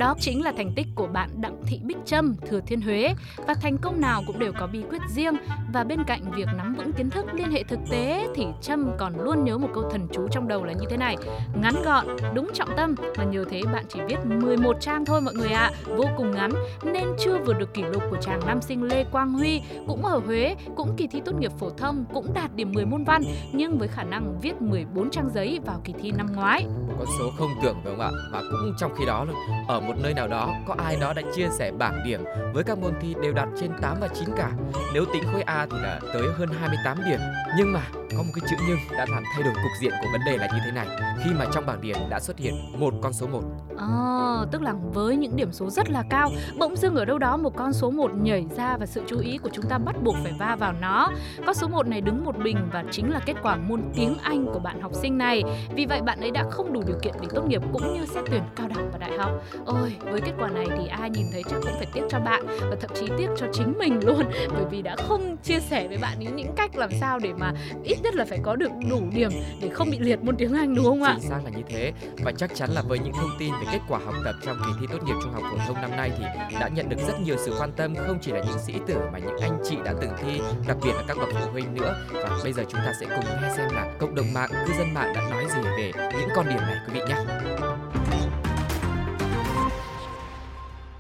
Đó 0.00 0.14
chính 0.20 0.44
là 0.44 0.52
thành 0.56 0.73
tích 0.76 0.87
của 0.94 1.06
bạn 1.06 1.31
Đặng 1.41 1.56
Thị 1.67 1.81
Bích 1.85 1.97
Trâm, 2.05 2.35
Thừa 2.49 2.61
Thiên 2.61 2.81
Huế. 2.81 3.14
Và 3.47 3.55
thành 3.55 3.79
công 3.79 4.00
nào 4.00 4.23
cũng 4.26 4.38
đều 4.38 4.52
có 4.52 4.67
bí 4.67 4.82
quyết 4.91 5.02
riêng. 5.08 5.35
Và 5.73 5.85
bên 5.85 6.05
cạnh 6.06 6.32
việc 6.37 6.49
nắm 6.56 6.75
vững 6.75 6.93
kiến 6.93 7.11
thức 7.11 7.26
liên 7.35 7.50
hệ 7.50 7.62
thực 7.62 7.79
tế 7.91 8.26
thì 8.35 8.47
Trâm 8.61 8.91
còn 8.99 9.20
luôn 9.20 9.44
nhớ 9.44 9.58
một 9.58 9.69
câu 9.75 9.91
thần 9.91 10.08
chú 10.12 10.29
trong 10.29 10.49
đầu 10.49 10.64
là 10.64 10.73
như 10.73 10.87
thế 10.91 10.97
này. 10.97 11.17
Ngắn 11.62 11.75
gọn, 11.85 12.06
đúng 12.35 12.50
trọng 12.55 12.69
tâm 12.76 12.94
và 13.17 13.25
nhờ 13.25 13.44
thế 13.50 13.62
bạn 13.73 13.85
chỉ 13.88 14.00
viết 14.08 14.17
11 14.25 14.76
trang 14.81 15.05
thôi 15.05 15.20
mọi 15.20 15.35
người 15.35 15.49
ạ. 15.49 15.70
À, 15.75 15.94
vô 15.97 16.05
cùng 16.17 16.31
ngắn 16.31 16.50
nên 16.85 17.05
chưa 17.19 17.38
vượt 17.47 17.58
được 17.58 17.75
kỷ 17.75 17.82
lục 17.82 18.02
của 18.11 18.19
chàng 18.20 18.41
nam 18.47 18.61
sinh 18.62 18.82
Lê 18.82 19.05
Quang 19.05 19.32
Huy 19.32 19.61
cũng 19.87 20.05
ở 20.05 20.20
Huế, 20.26 20.56
cũng 20.76 20.94
kỳ 20.97 21.06
thi 21.06 21.20
tốt 21.25 21.32
nghiệp 21.38 21.52
phổ 21.58 21.70
thông, 21.70 22.05
cũng 22.14 22.35
đạt 22.35 22.55
điểm 22.55 22.73
10 22.73 22.87
môn 22.87 23.05
văn 23.05 23.23
nhưng 23.52 23.79
với 23.79 23.88
khả 23.88 24.05
năng 24.05 24.41
viết 24.41 24.62
14 24.62 25.11
trang 25.11 25.31
giấy 25.35 25.61
vào 25.67 25.81
kỳ 25.85 25.94
thi 26.02 26.12
năm 26.12 26.32
ngoái. 26.35 26.67
Một 26.88 26.94
con 26.99 27.08
số 27.19 27.31
không 27.38 27.50
tưởng 27.62 27.76
phải 27.85 27.93
không 27.93 28.00
ạ? 28.00 28.11
Và 28.32 28.43
cũng 28.50 28.75
trong 28.79 28.93
khi 28.99 29.06
đó 29.06 29.25
luôn, 29.25 29.37
ở 29.69 29.81
một 29.81 29.89
một 29.90 29.96
nơi 30.02 30.14
nào 30.14 30.28
đó 30.28 30.54
có 30.66 30.75
ai 30.78 30.96
đó 31.00 31.12
đã 31.12 31.22
chia 31.34 31.48
sẻ 31.58 31.72
bảng 31.78 32.00
điểm 32.04 32.20
với 32.54 32.64
các 32.64 32.78
môn 32.78 32.92
thi 33.00 33.14
đều 33.22 33.32
đạt 33.32 33.48
trên 33.60 33.70
8 33.82 33.96
và 34.00 34.08
9 34.08 34.28
cả. 34.37 34.52
Nếu 34.94 35.04
tính 35.12 35.22
khối 35.32 35.42
A 35.42 35.66
thì 35.70 35.76
là 35.82 36.00
tới 36.12 36.22
hơn 36.38 36.48
28 36.60 36.98
điểm. 37.06 37.20
Nhưng 37.56 37.72
mà 37.72 37.82
có 38.16 38.22
một 38.22 38.32
cái 38.34 38.50
chữ 38.50 38.56
nhưng 38.69 38.78
đã 38.98 39.06
làm 39.10 39.22
thay 39.34 39.42
đổi 39.42 39.54
cục 39.54 39.72
diện 39.81 39.92
của 40.02 40.08
vấn 40.12 40.20
đề 40.26 40.37
là 40.37 40.46
như 40.46 40.58
thế 40.64 40.72
này 40.72 40.87
khi 41.25 41.31
mà 41.38 41.46
trong 41.52 41.66
bảng 41.66 41.81
điểm 41.81 41.96
đã 42.11 42.20
xuất 42.20 42.38
hiện 42.38 42.54
một 42.78 42.94
con 43.02 43.12
số 43.12 43.26
1. 43.26 43.40
À, 43.78 43.87
ờ, 43.87 44.47
tức 44.50 44.62
là 44.62 44.75
với 44.92 45.16
những 45.16 45.37
điểm 45.37 45.52
số 45.52 45.70
rất 45.70 45.90
là 45.90 46.02
cao, 46.11 46.30
bỗng 46.59 46.76
dưng 46.76 46.94
ở 46.94 47.04
đâu 47.04 47.18
đó 47.18 47.37
một 47.37 47.56
con 47.56 47.73
số 47.73 47.90
1 47.90 48.11
nhảy 48.14 48.47
ra 48.56 48.76
và 48.76 48.87
sự 48.87 49.02
chú 49.06 49.18
ý 49.18 49.38
của 49.38 49.50
chúng 49.52 49.64
ta 49.68 49.78
bắt 49.78 49.97
buộc 50.02 50.16
phải 50.23 50.32
va 50.38 50.56
vào 50.56 50.73
nó. 50.80 51.11
Con 51.47 51.54
số 51.54 51.68
1 51.68 51.87
này 51.87 52.00
đứng 52.00 52.25
một 52.25 52.38
mình 52.38 52.56
và 52.73 52.85
chính 52.90 53.11
là 53.11 53.20
kết 53.26 53.35
quả 53.42 53.56
môn 53.56 53.82
tiếng 53.94 54.16
Anh 54.23 54.47
của 54.47 54.59
bạn 54.59 54.80
học 54.80 54.94
sinh 54.94 55.18
này. 55.18 55.42
Vì 55.75 55.87
vậy 55.87 56.00
bạn 56.02 56.20
ấy 56.20 56.30
đã 56.30 56.44
không 56.50 56.73
đủ 56.73 56.82
điều 56.87 56.97
kiện 57.02 57.14
để 57.20 57.28
tốt 57.35 57.47
nghiệp 57.47 57.62
cũng 57.73 57.94
như 57.94 58.06
xét 58.06 58.25
tuyển 58.30 58.42
cao 58.56 58.68
đẳng 58.68 58.90
và 58.92 58.99
đại 58.99 59.18
học. 59.18 59.30
Ôi, 59.71 59.97
với 60.00 60.21
kết 60.21 60.33
quả 60.39 60.49
này 60.49 60.67
thì 60.79 60.89
ai 60.89 61.11
nhìn 61.11 61.27
thấy 61.33 61.43
chắc 61.50 61.57
cũng 61.62 61.73
phải 61.77 61.87
tiếc 61.93 62.03
cho 62.09 62.19
bạn 62.19 62.47
và 62.47 62.77
thậm 62.81 62.91
chí 62.95 63.07
tiếc 63.19 63.27
cho 63.37 63.47
chính 63.53 63.79
mình 63.79 64.00
luôn 64.07 64.25
bởi 64.55 64.65
vì 64.71 64.83
đã 64.83 64.97
không 64.97 65.37
chia 65.37 65.61
sẻ 65.61 65.89
với 65.89 65.99
bạn 65.99 66.17
những 66.19 66.37
những 66.37 66.53
cách 66.57 66.77
làm 66.77 66.91
sao 67.00 67.19
để 67.19 67.33
mà 67.33 67.53
ít 67.85 67.97
nhất 68.03 68.15
là 68.15 68.25
phải 68.25 68.39
có 68.43 68.57
được 68.57 68.71
đủ 68.91 69.00
điểm 69.15 69.31
để 69.62 69.69
không 69.69 69.91
bị 69.91 69.99
liệt 69.99 70.23
môn 70.23 70.37
tiếng 70.37 70.55
Anh 70.55 70.75
đúng 70.75 70.85
không 70.85 71.03
ạ? 71.03 71.17
Chính 71.21 71.31
xác 71.31 71.41
là 71.45 71.50
như 71.50 71.62
thế 71.69 71.93
và 72.25 72.33
chắc 72.33 72.55
chắn 72.55 72.71
là 72.71 72.83
với 72.83 72.99
những 72.99 73.12
thông 73.12 73.31
tin 73.39 73.53
về 73.53 73.67
kết 73.73 73.81
quả 73.89 73.99
học 74.05 74.15
tập 74.25 74.35
trong 74.45 74.57
kỳ 74.67 74.73
thi 74.81 74.87
tốt 74.93 75.05
nghiệp 75.07 75.15
trung 75.23 75.33
học 75.33 75.43
phổ 75.50 75.59
thông 75.67 75.81
năm 75.83 75.91
nay 75.91 76.11
thì 76.19 76.25
đã 76.61 76.69
nhận 76.69 76.89
được 76.89 76.99
rất 77.07 77.21
nhiều 77.21 77.37
sự 77.39 77.55
quan 77.59 77.73
tâm 77.73 77.95
không 78.07 78.19
chỉ 78.23 78.33
là 78.33 78.41
những 78.41 78.59
sĩ 78.67 78.75
tử 78.87 78.97
mà 79.12 79.19
những 79.19 79.39
anh 79.41 79.59
chị 79.65 79.77
đã 79.85 79.95
từng 80.00 80.11
thi, 80.23 80.41
đặc 80.69 80.77
biệt 80.85 80.93
là 80.93 81.03
các 81.09 81.17
bậc 81.17 81.29
phụ 81.33 81.50
huynh 81.53 81.75
nữa. 81.75 82.07
Và 82.12 82.39
bây 82.43 82.53
giờ 82.53 82.62
chúng 82.69 82.81
ta 82.81 82.93
sẽ 83.00 83.07
cùng 83.07 83.25
nghe 83.43 83.55
xem 83.57 83.69
là 83.75 83.93
cộng 83.99 84.15
đồng 84.15 84.33
mạng, 84.35 84.50
cư 84.67 84.73
dân 84.79 84.95
mạng 84.95 85.12
đã 85.15 85.23
nói 85.31 85.45
gì 85.49 85.69
về 85.77 85.93
những 86.21 86.29
con 86.37 86.49
điểm 86.49 86.59
này 86.59 86.77
quý 86.87 86.95
vị 86.95 87.00
nhé. 87.09 87.17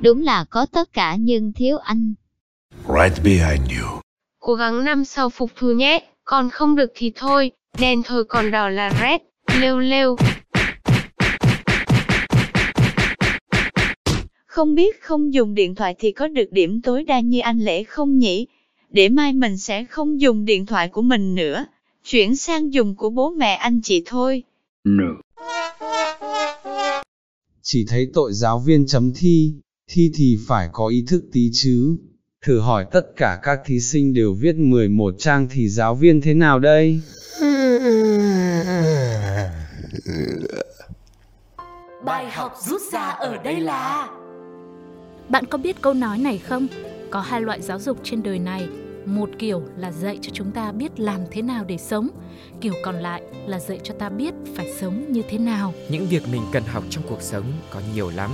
Đúng 0.02 0.22
là 0.22 0.44
có 0.50 0.66
tất 0.66 0.92
cả 0.92 1.16
nhưng 1.20 1.52
thiếu 1.52 1.78
anh. 1.78 2.14
Right 2.88 3.24
behind 3.24 3.70
you. 3.70 4.00
Cố 4.38 4.54
gắng 4.54 4.84
năm 4.84 5.04
sau 5.04 5.30
phục 5.30 5.50
thu 5.56 5.72
nhé, 5.72 6.02
còn 6.24 6.50
không 6.50 6.76
được 6.76 6.92
thì 6.94 7.12
thôi, 7.14 7.50
đen 7.78 8.02
thôi 8.04 8.24
còn 8.24 8.50
đỏ 8.50 8.68
là 8.68 8.90
red, 9.00 9.20
lêu 9.60 9.78
lêu. 9.78 10.16
Không 14.46 14.74
biết 14.74 15.02
không 15.02 15.34
dùng 15.34 15.54
điện 15.54 15.74
thoại 15.74 15.94
thì 15.98 16.12
có 16.12 16.28
được 16.28 16.48
điểm 16.50 16.82
tối 16.82 17.04
đa 17.04 17.20
như 17.20 17.40
anh 17.40 17.58
Lễ 17.58 17.84
không 17.84 18.18
nhỉ? 18.18 18.46
Để 18.90 19.08
mai 19.08 19.32
mình 19.32 19.58
sẽ 19.58 19.84
không 19.84 20.20
dùng 20.20 20.44
điện 20.44 20.66
thoại 20.66 20.88
của 20.88 21.02
mình 21.02 21.34
nữa, 21.34 21.64
chuyển 22.04 22.36
sang 22.36 22.72
dùng 22.72 22.94
của 22.94 23.10
bố 23.10 23.30
mẹ 23.30 23.54
anh 23.54 23.80
chị 23.82 24.02
thôi. 24.06 24.42
No. 24.84 25.04
Chỉ 27.62 27.86
thấy 27.88 28.10
tội 28.14 28.32
giáo 28.32 28.58
viên 28.58 28.86
chấm 28.86 29.12
thi, 29.16 29.52
thi 29.92 30.10
thì 30.14 30.38
phải 30.48 30.68
có 30.72 30.86
ý 30.86 31.04
thức 31.08 31.24
tí 31.32 31.50
chứ. 31.52 31.96
Thử 32.46 32.60
hỏi 32.60 32.86
tất 32.92 33.06
cả 33.16 33.40
các 33.42 33.60
thí 33.64 33.80
sinh 33.80 34.14
đều 34.14 34.34
viết 34.34 34.56
11 34.56 35.14
trang 35.18 35.48
thì 35.50 35.68
giáo 35.68 35.94
viên 35.94 36.20
thế 36.20 36.34
nào 36.34 36.58
đây? 36.58 37.00
Bài 42.04 42.30
học 42.30 42.54
rút 42.66 42.80
ra 42.92 43.08
ở 43.08 43.36
đây 43.44 43.60
là 43.60 44.08
Bạn 45.28 45.44
có 45.46 45.58
biết 45.58 45.76
câu 45.82 45.94
nói 45.94 46.18
này 46.18 46.38
không? 46.38 46.66
Có 47.10 47.20
hai 47.20 47.40
loại 47.40 47.60
giáo 47.60 47.78
dục 47.78 47.98
trên 48.02 48.22
đời 48.22 48.38
này. 48.38 48.68
Một 49.06 49.30
kiểu 49.38 49.62
là 49.76 49.92
dạy 49.92 50.18
cho 50.22 50.30
chúng 50.34 50.50
ta 50.50 50.72
biết 50.72 51.00
làm 51.00 51.20
thế 51.30 51.42
nào 51.42 51.64
để 51.64 51.76
sống, 51.76 52.08
kiểu 52.60 52.74
còn 52.84 52.94
lại 52.94 53.22
là 53.46 53.58
dạy 53.58 53.80
cho 53.82 53.94
ta 53.98 54.08
biết 54.08 54.34
phải 54.54 54.72
sống 54.80 55.12
như 55.12 55.22
thế 55.30 55.38
nào. 55.38 55.74
Những 55.90 56.06
việc 56.06 56.22
mình 56.32 56.42
cần 56.52 56.62
học 56.62 56.84
trong 56.90 57.04
cuộc 57.08 57.22
sống 57.22 57.52
có 57.70 57.80
nhiều 57.94 58.10
lắm, 58.10 58.30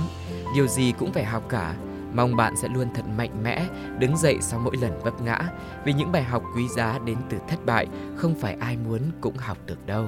điều 0.55 0.67
gì 0.67 0.93
cũng 0.99 1.13
phải 1.13 1.23
học 1.23 1.43
cả. 1.49 1.75
Mong 2.13 2.35
bạn 2.35 2.55
sẽ 2.57 2.67
luôn 2.67 2.87
thật 2.95 3.05
mạnh 3.17 3.43
mẽ, 3.43 3.67
đứng 3.99 4.17
dậy 4.17 4.37
sau 4.41 4.59
mỗi 4.59 4.77
lần 4.77 4.99
vấp 5.03 5.21
ngã, 5.21 5.39
vì 5.85 5.93
những 5.93 6.11
bài 6.11 6.23
học 6.23 6.43
quý 6.55 6.67
giá 6.67 6.99
đến 7.05 7.17
từ 7.29 7.37
thất 7.47 7.65
bại 7.65 7.87
không 8.15 8.35
phải 8.35 8.57
ai 8.59 8.77
muốn 8.77 9.01
cũng 9.21 9.37
học 9.37 9.57
được 9.65 9.85
đâu. 9.85 10.05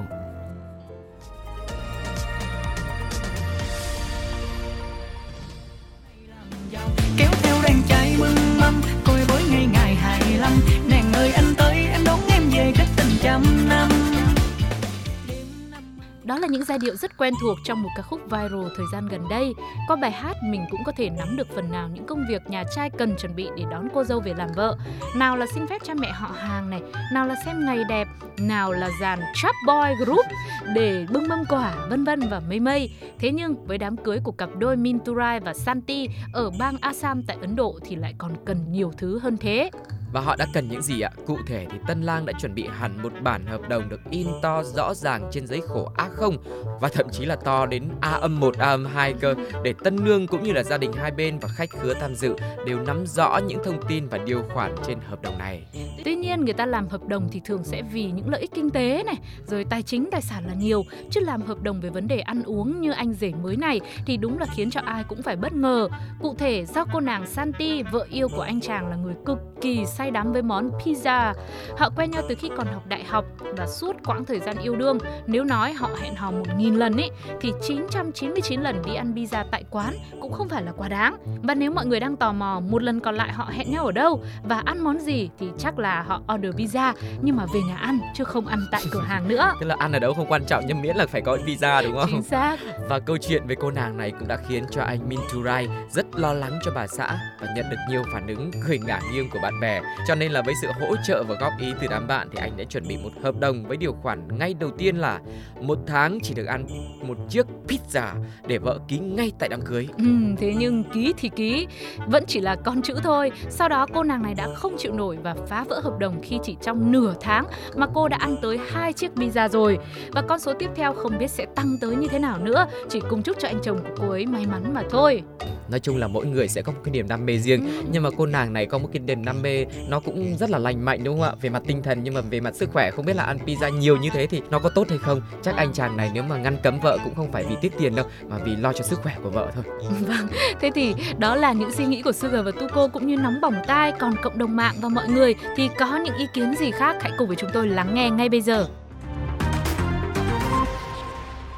Giai 16.70 16.78
điệu 16.78 16.96
rất 16.96 17.16
quen 17.16 17.34
thuộc 17.40 17.58
trong 17.64 17.82
một 17.82 17.88
ca 17.96 18.02
khúc 18.02 18.20
viral 18.24 18.66
thời 18.76 18.86
gian 18.92 19.08
gần 19.08 19.28
đây. 19.30 19.54
Qua 19.88 19.96
bài 19.96 20.10
hát 20.10 20.36
mình 20.42 20.64
cũng 20.70 20.80
có 20.84 20.92
thể 20.96 21.10
nắm 21.10 21.36
được 21.36 21.46
phần 21.54 21.72
nào 21.72 21.88
những 21.94 22.06
công 22.06 22.24
việc 22.28 22.42
nhà 22.50 22.64
trai 22.76 22.90
cần 22.90 23.16
chuẩn 23.16 23.36
bị 23.36 23.48
để 23.56 23.64
đón 23.70 23.88
cô 23.94 24.04
dâu 24.04 24.20
về 24.20 24.34
làm 24.38 24.48
vợ. 24.56 24.76
Nào 25.16 25.36
là 25.36 25.46
xin 25.54 25.66
phép 25.66 25.82
cha 25.84 25.94
mẹ 25.94 26.10
họ 26.10 26.28
hàng 26.28 26.70
này, 26.70 26.82
nào 27.12 27.26
là 27.26 27.34
xem 27.44 27.64
ngày 27.66 27.84
đẹp, 27.88 28.08
nào 28.38 28.72
là 28.72 28.90
dàn 29.00 29.20
trap 29.42 29.54
boy 29.66 30.04
group 30.04 30.26
để 30.74 31.06
bưng 31.12 31.28
mâm 31.28 31.44
quả, 31.48 31.74
vân 31.90 32.04
vân 32.04 32.20
và 32.30 32.40
mây 32.40 32.60
mây. 32.60 32.90
Thế 33.18 33.30
nhưng 33.30 33.66
với 33.66 33.78
đám 33.78 33.96
cưới 33.96 34.20
của 34.24 34.32
cặp 34.32 34.50
đôi 34.58 34.76
Minturai 34.76 35.40
và 35.40 35.54
Santi 35.54 36.08
ở 36.32 36.50
bang 36.58 36.76
Assam 36.80 37.22
tại 37.22 37.36
Ấn 37.40 37.56
Độ 37.56 37.78
thì 37.84 37.96
lại 37.96 38.14
còn 38.18 38.32
cần 38.44 38.72
nhiều 38.72 38.92
thứ 38.98 39.18
hơn 39.18 39.36
thế. 39.36 39.70
Và 40.12 40.20
họ 40.20 40.36
đã 40.36 40.46
cần 40.52 40.68
những 40.68 40.82
gì 40.82 41.00
ạ? 41.00 41.10
Cụ 41.26 41.38
thể 41.46 41.66
thì 41.70 41.78
Tân 41.86 42.02
Lang 42.02 42.26
đã 42.26 42.32
chuẩn 42.40 42.54
bị 42.54 42.68
hẳn 42.78 43.02
một 43.02 43.12
bản 43.22 43.46
hợp 43.46 43.68
đồng 43.68 43.88
được 43.88 44.00
in 44.10 44.26
to 44.42 44.62
rõ 44.62 44.94
ràng 44.94 45.28
trên 45.32 45.46
giấy 45.46 45.60
khổ 45.68 45.92
A0 45.96 46.36
và 46.80 46.88
thậm 46.88 47.06
chí 47.12 47.24
là 47.24 47.36
to 47.36 47.66
đến 47.66 47.88
A 48.00 48.10
âm 48.10 48.40
1, 48.40 48.58
A 48.58 48.68
âm 48.68 48.86
2 48.86 49.12
cơ 49.12 49.34
để 49.64 49.74
Tân 49.84 50.04
Nương 50.04 50.26
cũng 50.26 50.42
như 50.42 50.52
là 50.52 50.62
gia 50.62 50.78
đình 50.78 50.92
hai 50.92 51.10
bên 51.10 51.38
và 51.38 51.48
khách 51.48 51.70
khứa 51.70 51.94
tham 51.94 52.14
dự 52.14 52.34
đều 52.66 52.80
nắm 52.80 53.06
rõ 53.06 53.38
những 53.38 53.64
thông 53.64 53.80
tin 53.88 54.08
và 54.08 54.18
điều 54.18 54.42
khoản 54.54 54.74
trên 54.86 54.98
hợp 55.00 55.22
đồng 55.22 55.38
này. 55.38 55.62
Tuy 56.04 56.14
nhiên 56.14 56.44
người 56.44 56.54
ta 56.54 56.66
làm 56.66 56.88
hợp 56.88 57.08
đồng 57.08 57.28
thì 57.32 57.40
thường 57.44 57.64
sẽ 57.64 57.82
vì 57.92 58.10
những 58.10 58.30
lợi 58.30 58.40
ích 58.40 58.50
kinh 58.54 58.70
tế 58.70 59.02
này, 59.06 59.16
rồi 59.46 59.64
tài 59.70 59.82
chính 59.82 60.08
tài 60.12 60.22
sản 60.22 60.44
là 60.46 60.54
nhiều, 60.54 60.84
chứ 61.10 61.20
làm 61.20 61.42
hợp 61.42 61.62
đồng 61.62 61.80
về 61.80 61.90
vấn 61.90 62.08
đề 62.08 62.20
ăn 62.20 62.42
uống 62.42 62.80
như 62.80 62.92
anh 62.92 63.12
rể 63.12 63.32
mới 63.42 63.56
này 63.56 63.80
thì 64.06 64.16
đúng 64.16 64.38
là 64.38 64.46
khiến 64.56 64.70
cho 64.70 64.80
ai 64.84 65.04
cũng 65.08 65.22
phải 65.22 65.36
bất 65.36 65.52
ngờ. 65.52 65.88
Cụ 66.20 66.34
thể 66.38 66.66
do 66.66 66.84
cô 66.92 67.00
nàng 67.00 67.26
Santi, 67.26 67.82
vợ 67.82 68.06
yêu 68.10 68.28
của 68.28 68.42
anh 68.42 68.60
chàng 68.60 68.88
là 68.88 68.96
người 68.96 69.14
cực 69.26 69.38
kỳ 69.60 69.86
say 70.00 70.10
đắm 70.10 70.32
với 70.32 70.42
món 70.42 70.70
pizza. 70.78 71.34
Họ 71.78 71.90
quen 71.96 72.10
nhau 72.10 72.22
từ 72.28 72.34
khi 72.34 72.50
còn 72.56 72.66
học 72.66 72.86
đại 72.86 73.04
học 73.04 73.24
và 73.56 73.66
suốt 73.66 73.96
quãng 74.06 74.24
thời 74.24 74.40
gian 74.40 74.56
yêu 74.58 74.76
đương, 74.76 74.98
nếu 75.26 75.44
nói 75.44 75.72
họ 75.72 75.90
hẹn 76.00 76.14
hò 76.14 76.30
một 76.30 76.44
nghìn 76.56 76.74
lần 76.74 76.96
ấy 76.96 77.10
thì 77.40 77.52
999 77.62 78.60
lần 78.60 78.82
đi 78.86 78.94
ăn 78.94 79.14
pizza 79.14 79.44
tại 79.50 79.64
quán 79.70 79.94
cũng 80.20 80.32
không 80.32 80.48
phải 80.48 80.62
là 80.62 80.72
quá 80.72 80.88
đáng. 80.88 81.16
Và 81.42 81.54
nếu 81.54 81.70
mọi 81.70 81.86
người 81.86 82.00
đang 82.00 82.16
tò 82.16 82.32
mò 82.32 82.60
một 82.60 82.82
lần 82.82 83.00
còn 83.00 83.14
lại 83.14 83.32
họ 83.32 83.48
hẹn 83.52 83.70
nhau 83.70 83.86
ở 83.86 83.92
đâu 83.92 84.22
và 84.44 84.62
ăn 84.64 84.84
món 84.84 84.98
gì 84.98 85.30
thì 85.38 85.46
chắc 85.58 85.78
là 85.78 86.02
họ 86.02 86.22
order 86.34 86.54
pizza 86.54 86.94
nhưng 87.22 87.36
mà 87.36 87.46
về 87.54 87.60
nhà 87.68 87.76
ăn 87.76 87.98
chứ 88.14 88.24
không 88.24 88.46
ăn 88.46 88.60
tại 88.70 88.82
cửa 88.90 89.02
hàng 89.02 89.28
nữa. 89.28 89.52
Tức 89.60 89.66
là 89.66 89.76
ăn 89.78 89.92
ở 89.92 89.98
đâu 89.98 90.14
không 90.14 90.26
quan 90.28 90.44
trọng 90.44 90.64
nhưng 90.66 90.82
miễn 90.82 90.96
là 90.96 91.06
phải 91.06 91.20
có 91.20 91.38
visa 91.44 91.82
đúng 91.82 91.96
không? 91.96 92.10
Chính 92.10 92.22
xác. 92.22 92.56
Và 92.88 92.98
câu 92.98 93.16
chuyện 93.16 93.46
với 93.46 93.56
cô 93.56 93.70
nàng 93.70 93.96
này 93.96 94.12
cũng 94.18 94.28
đã 94.28 94.38
khiến 94.48 94.64
cho 94.70 94.82
anh 94.82 95.08
Minturai 95.08 95.68
rất 95.90 96.06
lo 96.14 96.32
lắng 96.32 96.58
cho 96.64 96.72
bà 96.74 96.86
xã 96.86 97.18
và 97.40 97.48
nhận 97.56 97.70
được 97.70 97.76
nhiều 97.88 98.02
phản 98.12 98.26
ứng 98.26 98.50
cười 98.66 98.78
ngả 98.78 99.00
nghiêng 99.12 99.30
của 99.30 99.38
bạn 99.42 99.60
bè. 99.60 99.80
Cho 100.06 100.14
nên 100.14 100.32
là 100.32 100.42
với 100.42 100.54
sự 100.62 100.68
hỗ 100.80 100.96
trợ 101.06 101.24
và 101.28 101.34
góp 101.40 101.52
ý 101.60 101.66
từ 101.80 101.86
đám 101.90 102.06
bạn 102.06 102.28
thì 102.32 102.38
anh 102.40 102.56
đã 102.56 102.64
chuẩn 102.64 102.88
bị 102.88 102.96
một 102.96 103.10
hợp 103.22 103.40
đồng 103.40 103.64
với 103.64 103.76
điều 103.76 103.92
khoản 103.92 104.38
ngay 104.38 104.54
đầu 104.54 104.70
tiên 104.78 104.96
là 104.96 105.20
một 105.60 105.78
tháng 105.86 106.18
chỉ 106.22 106.34
được 106.34 106.46
ăn 106.46 106.66
một 107.02 107.16
chiếc 107.28 107.46
pizza 107.68 108.14
để 108.46 108.58
vợ 108.58 108.78
ký 108.88 108.98
ngay 108.98 109.32
tại 109.38 109.48
đám 109.48 109.60
cưới. 109.62 109.88
Ừ, 109.98 110.04
thế 110.38 110.54
nhưng 110.58 110.84
ký 110.84 111.14
thì 111.16 111.28
ký 111.36 111.66
vẫn 112.06 112.24
chỉ 112.26 112.40
là 112.40 112.56
con 112.56 112.82
chữ 112.82 112.94
thôi. 113.02 113.30
Sau 113.48 113.68
đó 113.68 113.86
cô 113.94 114.02
nàng 114.02 114.22
này 114.22 114.34
đã 114.34 114.48
không 114.54 114.76
chịu 114.78 114.92
nổi 114.92 115.18
và 115.22 115.34
phá 115.46 115.64
vỡ 115.68 115.80
hợp 115.80 115.98
đồng 115.98 116.20
khi 116.22 116.38
chỉ 116.42 116.56
trong 116.62 116.92
nửa 116.92 117.14
tháng 117.20 117.46
mà 117.76 117.86
cô 117.94 118.08
đã 118.08 118.16
ăn 118.16 118.36
tới 118.42 118.58
hai 118.70 118.92
chiếc 118.92 119.10
pizza 119.14 119.48
rồi. 119.48 119.78
Và 120.12 120.22
con 120.22 120.38
số 120.38 120.52
tiếp 120.58 120.70
theo 120.76 120.92
không 120.92 121.18
biết 121.18 121.30
sẽ 121.30 121.46
tăng 121.56 121.78
tới 121.80 121.96
như 121.96 122.08
thế 122.08 122.18
nào 122.18 122.38
nữa. 122.38 122.66
Chỉ 122.88 123.00
cùng 123.10 123.22
chúc 123.22 123.36
cho 123.40 123.48
anh 123.48 123.58
chồng 123.62 123.78
của 123.78 123.94
cô 123.96 124.10
ấy 124.10 124.26
may 124.26 124.46
mắn 124.46 124.74
mà 124.74 124.82
thôi. 124.90 125.22
Nói 125.70 125.80
chung 125.80 125.96
là 125.96 126.08
mỗi 126.08 126.26
người 126.26 126.48
sẽ 126.48 126.62
có 126.62 126.72
một 126.72 126.80
cái 126.84 126.92
niềm 126.92 127.08
đam 127.08 127.26
mê 127.26 127.38
riêng 127.38 127.68
nhưng 127.92 128.02
mà 128.02 128.10
cô 128.16 128.26
nàng 128.26 128.52
này 128.52 128.66
có 128.66 128.78
một 128.78 128.88
cái 128.92 129.00
niềm 129.00 129.24
đam 129.24 129.42
mê 129.42 129.64
nó 129.88 130.00
cũng 130.00 130.36
rất 130.36 130.50
là 130.50 130.58
lành 130.58 130.84
mạnh 130.84 131.04
đúng 131.04 131.20
không 131.20 131.28
ạ? 131.28 131.34
Về 131.40 131.50
mặt 131.50 131.62
tinh 131.66 131.82
thần 131.82 132.00
nhưng 132.02 132.14
mà 132.14 132.20
về 132.20 132.40
mặt 132.40 132.56
sức 132.56 132.70
khỏe 132.72 132.90
không 132.90 133.04
biết 133.04 133.16
là 133.16 133.24
ăn 133.24 133.38
pizza 133.46 133.78
nhiều 133.78 133.96
như 133.96 134.08
thế 134.12 134.26
thì 134.26 134.42
nó 134.50 134.58
có 134.58 134.68
tốt 134.68 134.88
hay 134.88 134.98
không? 134.98 135.20
Chắc 135.42 135.56
anh 135.56 135.72
chàng 135.72 135.96
này 135.96 136.10
nếu 136.14 136.22
mà 136.22 136.36
ngăn 136.36 136.56
cấm 136.62 136.80
vợ 136.82 136.98
cũng 137.04 137.14
không 137.14 137.32
phải 137.32 137.44
vì 137.48 137.54
tiếc 137.60 137.72
tiền 137.78 137.94
đâu 137.94 138.06
mà 138.28 138.38
vì 138.44 138.56
lo 138.56 138.72
cho 138.72 138.84
sức 138.84 139.02
khỏe 139.02 139.16
của 139.22 139.30
vợ 139.30 139.50
thôi. 139.54 139.64
Vâng, 140.06 140.26
thế 140.60 140.70
thì 140.74 140.94
đó 141.18 141.36
là 141.36 141.52
những 141.52 141.72
suy 141.72 141.86
nghĩ 141.86 142.02
của 142.02 142.12
Sugar 142.12 142.44
và 142.44 142.50
Tuko 142.50 142.88
cũng 142.88 143.06
như 143.06 143.16
nóng 143.16 143.40
bỏng 143.40 143.54
tai 143.66 143.92
còn 143.92 144.14
cộng 144.22 144.38
đồng 144.38 144.56
mạng 144.56 144.74
và 144.80 144.88
mọi 144.88 145.08
người 145.08 145.34
thì 145.56 145.68
có 145.78 145.96
những 146.04 146.16
ý 146.16 146.26
kiến 146.34 146.54
gì 146.58 146.70
khác 146.70 146.96
hãy 147.00 147.12
cùng 147.18 147.28
với 147.28 147.36
chúng 147.36 147.50
tôi 147.52 147.68
lắng 147.68 147.94
nghe 147.94 148.10
ngay 148.10 148.28
bây 148.28 148.40
giờ. 148.40 148.66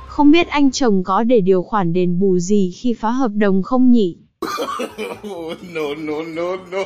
Không 0.06 0.30
biết 0.30 0.48
anh 0.48 0.70
chồng 0.70 1.02
có 1.04 1.22
để 1.22 1.40
điều 1.40 1.62
khoản 1.62 1.92
đền 1.92 2.18
bù 2.18 2.38
gì 2.38 2.72
khi 2.76 2.94
phá 2.94 3.10
hợp 3.10 3.30
đồng 3.34 3.62
không 3.62 3.90
nhỉ? 3.90 4.16
no, 5.74 5.94
no, 5.98 6.22
no, 6.22 6.56
no. 6.70 6.84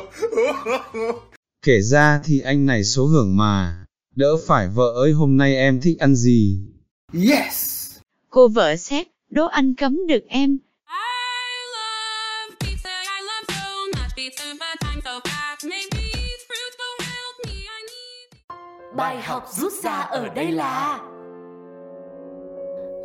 Kể 1.67 1.81
ra 1.81 2.21
thì 2.23 2.39
anh 2.39 2.65
này 2.65 2.83
số 2.83 3.05
hưởng 3.05 3.37
mà, 3.37 3.85
đỡ 4.15 4.37
phải 4.47 4.67
vợ 4.67 4.93
ơi 4.95 5.11
hôm 5.11 5.37
nay 5.37 5.55
em 5.55 5.81
thích 5.81 5.99
ăn 5.99 6.15
gì. 6.15 6.59
Yes! 7.29 7.89
Cô 8.29 8.47
vợ 8.47 8.75
xét, 8.75 9.07
đố 9.29 9.45
anh 9.45 9.75
cấm 9.75 10.07
được 10.07 10.23
em. 10.27 10.57
Bài 18.95 19.21
học 19.21 19.43
rút 19.57 19.73
ra 19.83 19.91
ở 19.91 20.27
đây 20.35 20.51
là 20.51 20.99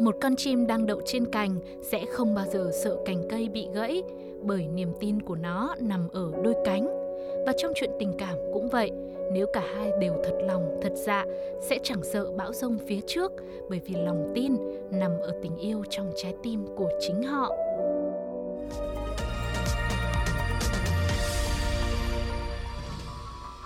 Một 0.00 0.16
con 0.23 0.37
chim 0.37 0.66
đang 0.66 0.87
đậu 0.87 1.00
trên 1.07 1.31
cành 1.33 1.61
sẽ 1.90 2.04
không 2.12 2.35
bao 2.35 2.47
giờ 2.52 2.71
sợ 2.85 2.97
cành 3.07 3.23
cây 3.31 3.49
bị 3.49 3.66
gãy 3.75 4.02
bởi 4.45 4.66
niềm 4.66 4.92
tin 5.00 5.23
của 5.23 5.37
nó 5.37 5.75
nằm 5.81 6.09
ở 6.12 6.33
đôi 6.45 6.54
cánh. 6.64 7.01
Và 7.46 7.52
trong 7.56 7.72
chuyện 7.75 7.90
tình 7.99 8.12
cảm 8.18 8.37
cũng 8.52 8.68
vậy, 8.68 8.90
nếu 9.32 9.46
cả 9.52 9.62
hai 9.75 9.92
đều 10.00 10.14
thật 10.25 10.34
lòng, 10.46 10.78
thật 10.82 10.92
dạ 10.94 11.26
sẽ 11.61 11.78
chẳng 11.82 12.02
sợ 12.02 12.30
bão 12.37 12.52
rông 12.52 12.78
phía 12.87 13.00
trước 13.06 13.32
bởi 13.70 13.80
vì 13.87 13.94
lòng 13.94 14.32
tin 14.34 14.56
nằm 14.90 15.11
ở 15.22 15.32
tình 15.42 15.56
yêu 15.56 15.84
trong 15.90 16.12
trái 16.16 16.34
tim 16.42 16.66
của 16.76 16.88
chính 17.00 17.22
họ. 17.22 17.56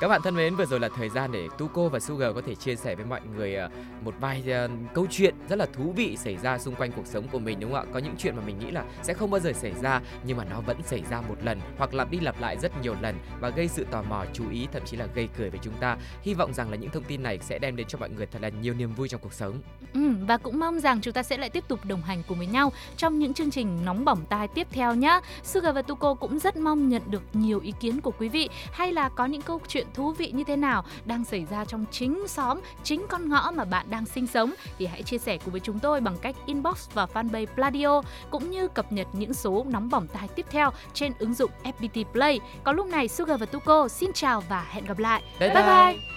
Các 0.00 0.08
bạn 0.08 0.22
thân 0.22 0.36
mến, 0.36 0.56
vừa 0.56 0.66
rồi 0.66 0.80
là 0.80 0.88
thời 0.96 1.08
gian 1.08 1.32
để 1.32 1.48
Tuko 1.58 1.88
và 1.88 2.00
Sugar 2.00 2.34
có 2.34 2.42
thể 2.46 2.54
chia 2.54 2.76
sẻ 2.76 2.94
với 2.94 3.04
mọi 3.04 3.20
người 3.36 3.54
ờ, 3.54 3.68
một 4.04 4.14
vài 4.20 4.42
ờ, 4.46 4.68
câu 4.94 5.06
chuyện 5.10 5.34
rất 5.48 5.58
là 5.58 5.66
thú 5.66 5.92
vị 5.96 6.16
xảy 6.16 6.36
ra 6.36 6.58
xung 6.58 6.74
quanh 6.74 6.92
cuộc 6.92 7.06
sống 7.06 7.28
của 7.28 7.38
mình 7.38 7.60
đúng 7.60 7.72
không 7.72 7.80
ạ? 7.80 7.92
Có 7.92 7.98
những 7.98 8.14
chuyện 8.18 8.36
mà 8.36 8.42
mình 8.46 8.58
nghĩ 8.58 8.70
là 8.70 8.84
sẽ 9.02 9.14
không 9.14 9.30
bao 9.30 9.40
giờ 9.40 9.52
xảy 9.52 9.72
ra 9.82 10.00
nhưng 10.24 10.36
mà 10.36 10.44
nó 10.44 10.60
vẫn 10.60 10.82
xảy 10.82 11.02
ra 11.10 11.20
một 11.20 11.34
lần 11.44 11.60
hoặc 11.78 11.94
lặp 11.94 12.10
đi 12.10 12.20
lặp 12.20 12.40
lại 12.40 12.56
rất 12.56 12.82
nhiều 12.82 12.94
lần 13.00 13.16
và 13.40 13.48
gây 13.48 13.68
sự 13.68 13.86
tò 13.90 14.02
mò, 14.02 14.24
chú 14.32 14.50
ý 14.50 14.66
thậm 14.72 14.82
chí 14.86 14.96
là 14.96 15.06
gây 15.14 15.28
cười 15.38 15.50
với 15.50 15.60
chúng 15.62 15.74
ta. 15.80 15.96
Hy 16.22 16.34
vọng 16.34 16.54
rằng 16.54 16.70
là 16.70 16.76
những 16.76 16.90
thông 16.90 17.04
tin 17.04 17.22
này 17.22 17.38
sẽ 17.42 17.58
đem 17.58 17.76
đến 17.76 17.86
cho 17.86 17.98
mọi 17.98 18.10
người 18.10 18.26
thật 18.26 18.42
là 18.42 18.48
nhiều 18.48 18.74
niềm 18.74 18.94
vui 18.94 19.08
trong 19.08 19.20
cuộc 19.20 19.32
sống. 19.32 19.60
Ừ, 19.94 20.10
và 20.20 20.36
cũng 20.36 20.58
mong 20.58 20.80
rằng 20.80 21.00
chúng 21.00 21.14
ta 21.14 21.22
sẽ 21.22 21.36
lại 21.36 21.50
tiếp 21.50 21.64
tục 21.68 21.84
đồng 21.84 22.02
hành 22.02 22.22
cùng 22.28 22.38
với 22.38 22.46
nhau 22.46 22.72
trong 22.96 23.18
những 23.18 23.34
chương 23.34 23.50
trình 23.50 23.84
nóng 23.84 24.04
bỏng 24.04 24.24
tai 24.28 24.48
tiếp 24.48 24.66
theo 24.70 24.94
nhé. 24.94 25.20
Sugar 25.42 25.74
và 25.74 25.82
Tuko 25.82 26.14
cũng 26.14 26.38
rất 26.38 26.56
mong 26.56 26.88
nhận 26.88 27.02
được 27.06 27.22
nhiều 27.32 27.60
ý 27.60 27.72
kiến 27.80 28.00
của 28.00 28.12
quý 28.18 28.28
vị 28.28 28.48
hay 28.72 28.92
là 28.92 29.08
có 29.08 29.26
những 29.26 29.42
câu 29.42 29.60
chuyện 29.68 29.85
thú 29.94 30.12
vị 30.12 30.32
như 30.32 30.44
thế 30.44 30.56
nào 30.56 30.84
đang 31.04 31.24
xảy 31.24 31.46
ra 31.50 31.64
trong 31.64 31.84
chính 31.90 32.28
xóm, 32.28 32.60
chính 32.82 33.06
con 33.08 33.28
ngõ 33.28 33.50
mà 33.54 33.64
bạn 33.64 33.86
đang 33.90 34.06
sinh 34.06 34.26
sống 34.26 34.54
thì 34.78 34.86
hãy 34.86 35.02
chia 35.02 35.18
sẻ 35.18 35.38
cùng 35.44 35.52
với 35.52 35.60
chúng 35.60 35.78
tôi 35.78 36.00
bằng 36.00 36.16
cách 36.22 36.36
inbox 36.46 36.90
vào 36.94 37.08
fanpage 37.14 37.46
Pladio 37.46 38.02
cũng 38.30 38.50
như 38.50 38.68
cập 38.68 38.92
nhật 38.92 39.06
những 39.12 39.34
số 39.34 39.66
nóng 39.68 39.90
bỏng 39.90 40.06
tai 40.12 40.28
tiếp 40.28 40.46
theo 40.50 40.70
trên 40.94 41.12
ứng 41.18 41.34
dụng 41.34 41.50
FPT 41.64 42.04
Play. 42.04 42.40
Có 42.64 42.72
lúc 42.72 42.86
này 42.86 43.08
Sugar 43.08 43.40
và 43.40 43.46
Tuko 43.46 43.88
xin 43.88 44.12
chào 44.12 44.40
và 44.48 44.66
hẹn 44.70 44.84
gặp 44.84 44.98
lại. 44.98 45.22
Bye 45.40 45.48
bye. 45.48 45.62
bye. 45.62 45.92
bye. 45.92 46.16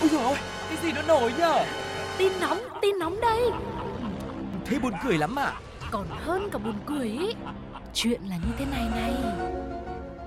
Ôi 0.00 0.08
dồi 0.08 0.22
ôi, 0.22 0.36
cái 0.68 0.78
gì 0.82 0.92
nó 0.92 1.02
nổi 1.02 1.32
nhở 1.38 1.64
Tin 2.18 2.32
nóng, 2.40 2.58
tin 2.82 2.98
nóng 2.98 3.20
đây. 3.20 3.50
Thế 4.64 4.78
buồn 4.78 4.92
cười 5.04 5.18
lắm 5.18 5.38
à 5.38 5.52
Còn 5.90 6.06
hơn 6.10 6.48
cả 6.52 6.58
buồn 6.58 6.74
cười 6.86 7.08
ý. 7.08 7.34
Chuyện 7.94 8.20
là 8.28 8.36
như 8.36 8.52
thế 8.58 8.64
này 8.64 8.88
này. 8.94 9.14